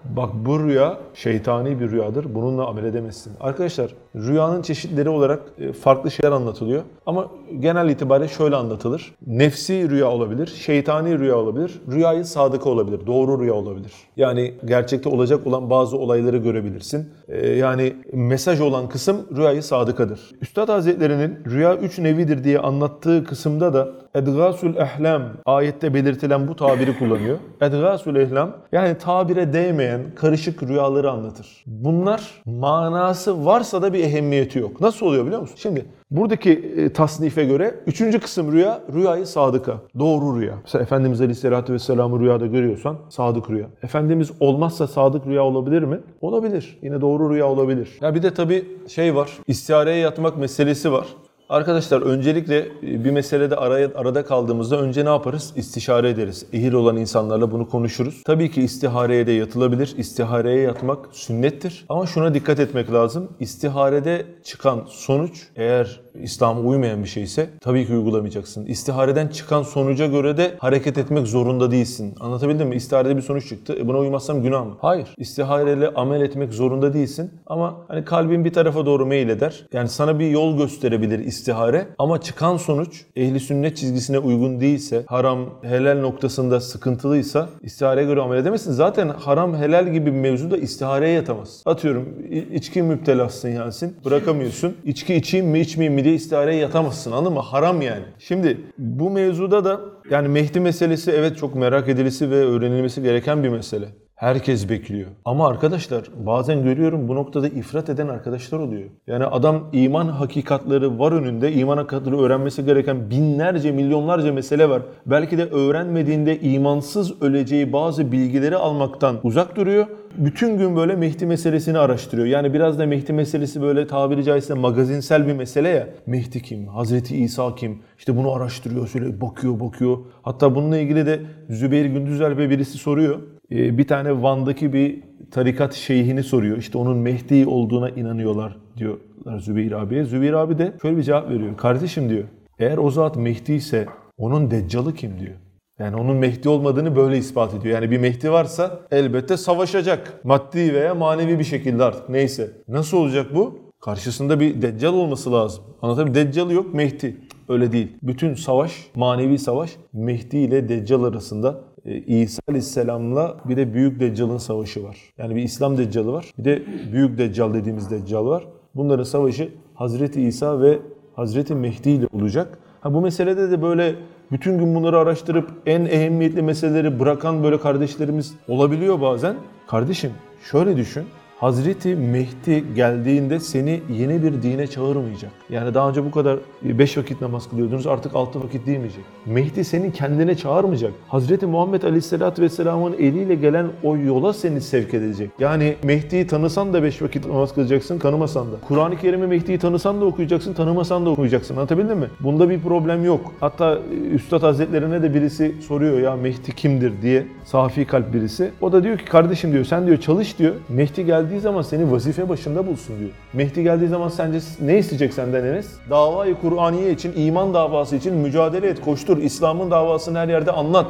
Bak 0.09 0.29
bu 0.33 0.59
rüya 0.59 0.97
şeytani 1.13 1.79
bir 1.79 1.91
rüyadır. 1.91 2.35
Bununla 2.35 2.67
amel 2.67 2.83
edemezsin. 2.83 3.33
Arkadaşlar 3.39 3.93
rüyanın 4.15 4.61
çeşitleri 4.61 5.09
olarak 5.09 5.41
e, 5.59 5.73
farklı 5.73 6.11
şeyler 6.11 6.31
anlatılıyor. 6.31 6.81
Ama 7.05 7.27
genel 7.59 7.89
itibariyle 7.89 8.27
şöyle 8.27 8.55
anlatılır. 8.55 9.15
Nefsi 9.27 9.89
rüya 9.89 10.09
olabilir, 10.11 10.47
şeytani 10.47 11.19
rüya 11.19 11.37
olabilir, 11.37 11.81
rüyayı 11.91 12.25
sadıka 12.25 12.69
olabilir, 12.69 13.07
doğru 13.07 13.41
rüya 13.41 13.53
olabilir. 13.53 13.91
Yani 14.17 14.53
gerçekte 14.65 15.09
olacak 15.09 15.47
olan 15.47 15.69
bazı 15.69 15.97
olayları 15.97 16.37
görebilirsin. 16.37 17.09
E, 17.27 17.47
Yani 17.49 17.93
mesaj 18.13 18.61
olan 18.61 18.89
kısım 18.89 19.17
rüyayı 19.37 19.63
sadıkadır. 19.63 20.19
Üstad 20.41 20.69
Hazretleri'nin 20.69 21.37
rüya 21.45 21.75
üç 21.75 21.99
nevidir 21.99 22.43
diye 22.43 22.59
anlattığı 22.59 23.23
kısımda 23.23 23.73
da 23.73 23.91
Edgasul 24.15 24.75
ehlam 24.75 25.21
ayette 25.45 25.93
belirtilen 25.93 26.47
bu 26.47 26.55
tabiri 26.55 26.97
kullanıyor. 26.97 27.37
Edgasul 27.61 28.15
ehlam 28.15 28.51
yani 28.71 28.97
tabire 28.97 29.53
değmeyen 29.53 30.01
karışık 30.15 30.63
rüyaları 30.63 31.11
anlatır. 31.11 31.63
Bunlar 31.65 32.41
manası 32.45 33.45
varsa 33.45 33.81
da 33.81 33.93
bir 33.93 34.03
ehemmiyeti 34.03 34.59
yok. 34.59 34.81
Nasıl 34.81 35.05
oluyor 35.05 35.25
biliyor 35.25 35.41
musun? 35.41 35.55
Şimdi 35.59 35.85
buradaki 36.11 36.51
e, 36.51 36.93
tasnife 36.93 37.45
göre 37.45 37.75
üçüncü 37.87 38.19
kısım 38.19 38.51
rüya, 38.51 38.81
rüyayı 38.93 39.25
sadıka. 39.25 39.77
Doğru 39.99 40.39
rüya. 40.39 40.53
Mesela 40.63 40.81
Efendimiz 40.83 41.21
Aleyhisselatü 41.21 41.73
Vesselam'ı 41.73 42.19
rüyada 42.19 42.45
görüyorsan 42.45 42.97
sadık 43.09 43.49
rüya. 43.49 43.67
Efendimiz 43.83 44.31
olmazsa 44.39 44.87
sadık 44.87 45.27
rüya 45.27 45.43
olabilir 45.43 45.83
mi? 45.83 45.99
Olabilir. 46.21 46.79
Yine 46.81 47.01
doğru 47.01 47.33
rüya 47.33 47.47
olabilir. 47.47 47.89
Ya 48.01 48.15
bir 48.15 48.23
de 48.23 48.33
tabii 48.33 48.65
şey 48.87 49.15
var. 49.15 49.29
İstihareye 49.47 49.97
yatmak 49.97 50.37
meselesi 50.37 50.91
var. 50.91 51.07
Arkadaşlar 51.49 52.01
öncelikle 52.01 52.57
e, 52.57 53.03
bir 53.05 53.11
meselede 53.11 53.55
araya, 53.55 53.91
arada 53.95 54.25
kaldığımızda 54.25 54.81
önce 54.81 55.05
ne 55.05 55.09
yaparız? 55.09 55.53
İstişare 55.55 56.09
ederiz. 56.09 56.45
Ehil 56.53 56.73
olan 56.73 56.97
insanlarla 56.97 57.51
bunu 57.51 57.69
konuşuruz. 57.69 58.23
Tabii 58.25 58.51
ki 58.51 58.61
istihareye 58.61 59.27
de 59.27 59.31
yatılabilir. 59.31 59.93
İstihareye 59.97 60.61
yatmak 60.61 61.05
sünnettir. 61.11 61.85
Ama 61.89 62.05
şuna 62.05 62.33
dikkat 62.33 62.59
etmek 62.59 62.93
lazım. 62.93 63.29
İstiharede 63.39 64.25
çıkan 64.43 64.83
sonuç 64.89 65.47
eğer 65.55 66.02
İslam'a 66.21 66.61
uymayan 66.61 67.03
bir 67.03 67.09
şeyse 67.09 67.49
tabii 67.61 67.87
ki 67.87 67.93
uygulamayacaksın. 67.93 68.65
İstihareden 68.65 69.27
çıkan 69.27 69.63
sonuca 69.63 70.07
göre 70.07 70.37
de 70.37 70.55
hareket 70.57 70.97
etmek 70.97 71.27
zorunda 71.27 71.71
değilsin. 71.71 72.15
Anlatabildim 72.19 72.67
mi? 72.67 72.75
İstiharede 72.75 73.17
bir 73.17 73.21
sonuç 73.21 73.49
çıktı. 73.49 73.75
E 73.79 73.87
buna 73.87 73.97
uymazsam 73.97 74.41
günah 74.41 74.65
mı? 74.65 74.77
Hayır. 74.81 75.07
İstihareyle 75.17 75.89
amel 75.89 76.21
etmek 76.21 76.53
zorunda 76.53 76.93
değilsin. 76.93 77.31
Ama 77.47 77.75
hani 77.87 78.05
kalbin 78.05 78.45
bir 78.45 78.53
tarafa 78.53 78.85
doğru 78.85 79.05
meyil 79.05 79.29
eder. 79.29 79.65
Yani 79.73 79.89
sana 79.89 80.19
bir 80.19 80.29
yol 80.29 80.57
gösterebilir 80.57 81.19
istihare. 81.19 81.87
Ama 81.97 82.21
çıkan 82.21 82.57
sonuç 82.57 83.01
ehli 83.15 83.39
sünnet 83.39 83.77
çizgisine 83.77 84.19
uygun 84.19 84.59
değilse, 84.61 85.03
haram 85.07 85.39
helal 85.61 85.99
noktasında 85.99 86.59
sıkıntılıysa 86.59 87.49
istihareye 87.61 88.05
göre 88.05 88.21
amel 88.21 88.37
edemezsin. 88.37 88.71
Zaten 88.71 89.09
haram 89.09 89.55
helal 89.55 89.93
gibi 89.93 90.05
bir 90.05 90.19
mevzuda 90.19 90.57
istihareye 90.57 91.13
yatamaz. 91.13 91.63
Atıyorum 91.65 92.09
içki 92.53 92.81
müptelasın 92.81 93.49
Yasin. 93.49 93.95
Bırakamıyorsun. 94.05 94.75
İçki 94.85 95.15
içeyim 95.15 95.47
mi 95.47 95.59
içmeyeyim 95.59 95.95
mi 95.95 96.02
diye 96.03 96.15
istihareye 96.15 96.59
yatamazsın 96.61 97.11
anladın 97.11 97.33
mı? 97.33 97.39
Haram 97.39 97.81
yani. 97.81 98.03
Şimdi 98.19 98.57
bu 98.77 99.09
mevzuda 99.09 99.65
da 99.65 99.81
yani 100.09 100.27
Mehdi 100.27 100.59
meselesi 100.59 101.11
evet 101.11 101.37
çok 101.37 101.55
merak 101.55 101.89
edilisi 101.89 102.31
ve 102.31 102.35
öğrenilmesi 102.35 103.01
gereken 103.01 103.43
bir 103.43 103.49
mesele. 103.49 103.85
Herkes 104.23 104.69
bekliyor. 104.69 105.07
Ama 105.25 105.47
arkadaşlar 105.47 106.03
bazen 106.25 106.63
görüyorum 106.63 107.07
bu 107.07 107.15
noktada 107.15 107.47
ifrat 107.47 107.89
eden 107.89 108.07
arkadaşlar 108.07 108.59
oluyor. 108.59 108.89
Yani 109.07 109.25
adam 109.25 109.69
iman 109.73 110.07
hakikatleri 110.07 110.99
var 110.99 111.11
önünde. 111.11 111.53
iman 111.53 111.77
hakikatleri 111.77 112.15
öğrenmesi 112.15 112.65
gereken 112.65 113.09
binlerce, 113.09 113.71
milyonlarca 113.71 114.33
mesele 114.33 114.69
var. 114.69 114.81
Belki 115.05 115.37
de 115.37 115.45
öğrenmediğinde 115.45 116.39
imansız 116.39 117.21
öleceği 117.21 117.73
bazı 117.73 118.11
bilgileri 118.11 118.55
almaktan 118.55 119.19
uzak 119.23 119.55
duruyor. 119.55 119.87
Bütün 120.17 120.57
gün 120.57 120.75
böyle 120.75 120.95
Mehdi 120.95 121.25
meselesini 121.25 121.77
araştırıyor. 121.77 122.27
Yani 122.27 122.53
biraz 122.53 122.79
da 122.79 122.85
Mehdi 122.85 123.13
meselesi 123.13 123.61
böyle 123.61 123.87
tabiri 123.87 124.23
caizse 124.23 124.53
magazinsel 124.53 125.27
bir 125.27 125.33
mesele 125.33 125.69
ya. 125.69 125.87
Mehdi 126.05 126.41
kim? 126.41 126.67
Hazreti 126.67 127.17
İsa 127.17 127.55
kim? 127.55 127.81
İşte 127.97 128.17
bunu 128.17 128.31
araştırıyor, 128.31 128.87
şöyle 128.87 129.21
bakıyor, 129.21 129.59
bakıyor. 129.59 129.97
Hatta 130.21 130.55
bununla 130.55 130.77
ilgili 130.77 131.05
de 131.05 131.19
Zübeyir 131.49 131.85
Gündüzel 131.85 132.37
ve 132.37 132.49
birisi 132.49 132.77
soruyor. 132.77 133.19
Ee, 133.53 133.77
bir 133.77 133.87
tane 133.87 134.21
Van'daki 134.23 134.73
bir 134.73 135.03
tarikat 135.31 135.73
şeyhini 135.73 136.23
soruyor. 136.23 136.57
İşte 136.57 136.77
onun 136.77 136.97
Mehdi 136.97 137.47
olduğuna 137.47 137.89
inanıyorlar 137.89 138.57
diyorlar 138.77 139.39
Zübeyir 139.39 139.71
abiye. 139.71 140.03
Zübeyir 140.03 140.33
abi 140.33 140.57
de 140.57 140.73
şöyle 140.81 140.97
bir 140.97 141.03
cevap 141.03 141.29
veriyor. 141.29 141.57
Kardeşim 141.57 142.09
diyor, 142.09 142.23
eğer 142.59 142.77
o 142.77 142.91
zat 142.91 143.15
Mehdi 143.15 143.53
ise 143.53 143.85
onun 144.17 144.51
deccalı 144.51 144.93
kim 144.93 145.19
diyor. 145.19 145.33
Yani 145.79 145.95
onun 145.95 146.15
Mehdi 146.15 146.49
olmadığını 146.49 146.95
böyle 146.95 147.17
ispat 147.17 147.53
ediyor. 147.53 147.75
Yani 147.75 147.91
bir 147.91 147.97
Mehdi 147.97 148.31
varsa 148.31 148.79
elbette 148.91 149.37
savaşacak. 149.37 150.19
Maddi 150.23 150.73
veya 150.73 150.95
manevi 150.95 151.39
bir 151.39 151.43
şekilde 151.43 151.83
artık 151.83 152.09
neyse. 152.09 152.51
Nasıl 152.67 152.97
olacak 152.97 153.35
bu? 153.35 153.59
Karşısında 153.81 154.39
bir 154.39 154.61
deccal 154.61 154.93
olması 154.93 155.31
lazım. 155.31 155.63
Anlatabiliyor? 155.81 156.27
Deccal 156.27 156.51
yok 156.51 156.73
Mehdi. 156.73 157.17
Öyle 157.49 157.71
değil. 157.71 157.87
Bütün 158.01 158.35
savaş, 158.35 158.87
manevi 158.95 159.37
savaş 159.37 159.75
Mehdi 159.93 160.37
ile 160.37 160.69
Deccal 160.69 161.03
arasında 161.03 161.61
İsa 161.85 162.41
Aleyhisselam'la 162.47 163.37
bir 163.45 163.57
de 163.57 163.73
Büyük 163.73 163.99
Deccal'ın 163.99 164.37
savaşı 164.37 164.83
var. 164.83 164.97
Yani 165.17 165.35
bir 165.35 165.43
İslam 165.43 165.77
Deccalı 165.77 166.11
var. 166.11 166.33
Bir 166.37 166.45
de 166.45 166.63
Büyük 166.91 167.17
Deccal 167.17 167.53
dediğimiz 167.53 167.91
Deccal 167.91 168.25
var. 168.25 168.43
Bunların 168.75 169.03
savaşı 169.03 169.49
Hazreti 169.73 170.21
İsa 170.21 170.61
ve 170.61 170.79
Hazreti 171.15 171.55
Mehdi 171.55 171.89
ile 171.89 172.07
olacak. 172.13 172.57
Ha 172.81 172.93
bu 172.93 173.01
meselede 173.01 173.51
de 173.51 173.61
böyle 173.61 173.95
bütün 174.31 174.57
gün 174.59 174.75
bunları 174.75 174.97
araştırıp 174.97 175.51
en 175.65 175.85
ehemmiyetli 175.85 176.41
meseleleri 176.41 176.99
bırakan 176.99 177.43
böyle 177.43 177.59
kardeşlerimiz 177.59 178.33
olabiliyor 178.47 179.01
bazen. 179.01 179.35
Kardeşim 179.67 180.11
şöyle 180.51 180.77
düşün. 180.77 181.03
Hazreti 181.43 181.95
Mehdi 181.95 182.63
geldiğinde 182.75 183.39
seni 183.39 183.81
yeni 183.89 184.23
bir 184.23 184.41
dine 184.41 184.67
çağırmayacak. 184.67 185.31
Yani 185.49 185.73
daha 185.73 185.89
önce 185.89 186.05
bu 186.05 186.11
kadar 186.11 186.39
5 186.61 186.97
vakit 186.97 187.21
namaz 187.21 187.49
kılıyordunuz 187.49 187.87
artık 187.87 188.15
6 188.15 188.43
vakit 188.43 188.67
değmeyecek. 188.67 189.03
Mehdi 189.25 189.63
seni 189.63 189.93
kendine 189.93 190.35
çağırmayacak. 190.35 190.91
Hazreti 191.07 191.45
Muhammed 191.45 191.83
Aleyhisselatü 191.83 192.41
Vesselam'ın 192.41 192.93
eliyle 192.93 193.35
gelen 193.35 193.67
o 193.83 193.97
yola 193.97 194.33
seni 194.33 194.61
sevk 194.61 194.93
edecek. 194.93 195.29
Yani 195.39 195.75
Mehdi'yi 195.83 196.27
tanısan 196.27 196.73
da 196.73 196.83
5 196.83 197.01
vakit 197.01 197.27
namaz 197.27 197.53
kılacaksın, 197.53 197.99
tanımasan 197.99 198.51
da. 198.51 198.55
Kur'an-ı 198.67 198.97
Kerim'i 198.97 199.27
Mehdi'yi 199.27 199.59
tanısan 199.59 200.01
da 200.01 200.05
okuyacaksın, 200.05 200.53
tanımasan 200.53 201.05
da 201.05 201.09
okuyacaksın. 201.09 201.55
Anlatabildim 201.55 201.97
mi? 201.97 202.07
Bunda 202.19 202.49
bir 202.49 202.59
problem 202.59 203.05
yok. 203.05 203.33
Hatta 203.39 203.79
Üstad 204.13 204.43
Hazretlerine 204.43 205.01
de 205.01 205.13
birisi 205.13 205.55
soruyor 205.67 205.99
ya 205.99 206.15
Mehdi 206.15 206.55
kimdir 206.55 207.01
diye. 207.01 207.27
Safi 207.45 207.85
kalp 207.85 208.13
birisi. 208.13 208.51
O 208.61 208.71
da 208.71 208.83
diyor 208.83 208.97
ki 208.97 209.05
kardeşim 209.05 209.53
diyor 209.53 209.65
sen 209.65 209.87
diyor 209.87 209.97
çalış 209.97 210.39
diyor. 210.39 210.55
Mehdi 210.69 211.05
geldiği 211.05 211.39
zaman 211.39 211.61
seni 211.61 211.91
vazife 211.91 212.29
başında 212.29 212.67
bulsun 212.67 212.99
diyor. 212.99 213.09
Mehdi 213.33 213.63
geldiği 213.63 213.87
zaman 213.87 214.09
sence 214.09 214.39
ne 214.61 214.77
isteyecek 214.77 215.13
senden 215.13 215.43
Enes? 215.45 215.67
Davayı 215.89 216.35
Kur'aniye 216.35 216.91
için, 216.91 217.13
iman 217.15 217.53
davası 217.53 217.95
için 217.95 218.13
mücadele 218.13 218.67
et, 218.67 218.81
koştur. 218.81 219.17
İslam'ın 219.17 219.71
davasını 219.71 220.17
her 220.17 220.27
yerde 220.27 220.51
anlat. 220.51 220.87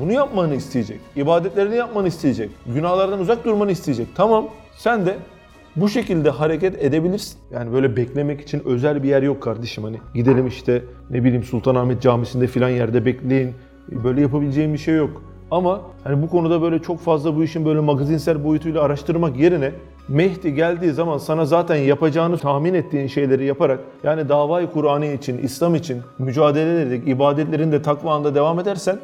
Bunu 0.00 0.12
yapmanı 0.12 0.54
isteyecek. 0.54 1.00
İbadetlerini 1.16 1.76
yapmanı 1.76 2.08
isteyecek. 2.08 2.50
Günahlardan 2.74 3.20
uzak 3.20 3.44
durmanı 3.44 3.72
isteyecek. 3.72 4.06
Tamam 4.14 4.48
sen 4.76 5.06
de 5.06 5.16
bu 5.76 5.88
şekilde 5.88 6.30
hareket 6.30 6.84
edebilirsin. 6.84 7.38
Yani 7.52 7.72
böyle 7.72 7.96
beklemek 7.96 8.40
için 8.40 8.62
özel 8.64 9.02
bir 9.02 9.08
yer 9.08 9.22
yok 9.22 9.42
kardeşim. 9.42 9.84
Hani 9.84 10.00
gidelim 10.14 10.46
işte 10.46 10.82
ne 11.10 11.24
bileyim 11.24 11.42
Sultanahmet 11.42 12.02
Camisi'nde 12.02 12.46
filan 12.46 12.68
yerde 12.68 13.04
bekleyin. 13.04 13.54
Böyle 14.04 14.20
yapabileceğim 14.20 14.72
bir 14.72 14.78
şey 14.78 14.94
yok. 14.94 15.22
Ama 15.54 15.80
hani 16.04 16.22
bu 16.22 16.30
konuda 16.30 16.62
böyle 16.62 16.78
çok 16.78 17.00
fazla 17.00 17.36
bu 17.36 17.44
işin 17.44 17.64
böyle 17.64 17.80
magazinsel 17.80 18.44
boyutuyla 18.44 18.82
araştırmak 18.82 19.36
yerine 19.36 19.72
Mehdi 20.08 20.54
geldiği 20.54 20.92
zaman 20.92 21.18
sana 21.18 21.44
zaten 21.44 21.76
yapacağını 21.76 22.38
tahmin 22.38 22.74
ettiğin 22.74 23.06
şeyleri 23.06 23.44
yaparak 23.44 23.80
yani 24.04 24.28
davayı 24.28 24.70
Kur'an'ı 24.70 25.06
için, 25.06 25.38
İslam 25.38 25.74
için 25.74 26.02
mücadele 26.18 26.82
ederek 26.82 27.08
ibadetlerinde 27.08 27.82
takvanda 27.82 28.34
devam 28.34 28.60
edersen 28.60 28.98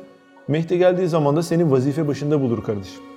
Mehdi 0.49 0.79
geldiği 0.79 1.09
zaman 1.09 1.37
da 1.37 1.43
seni 1.43 1.71
vazife 1.71 2.09
başında 2.09 2.41
bulur 2.41 2.63
kardeşim. 2.63 3.10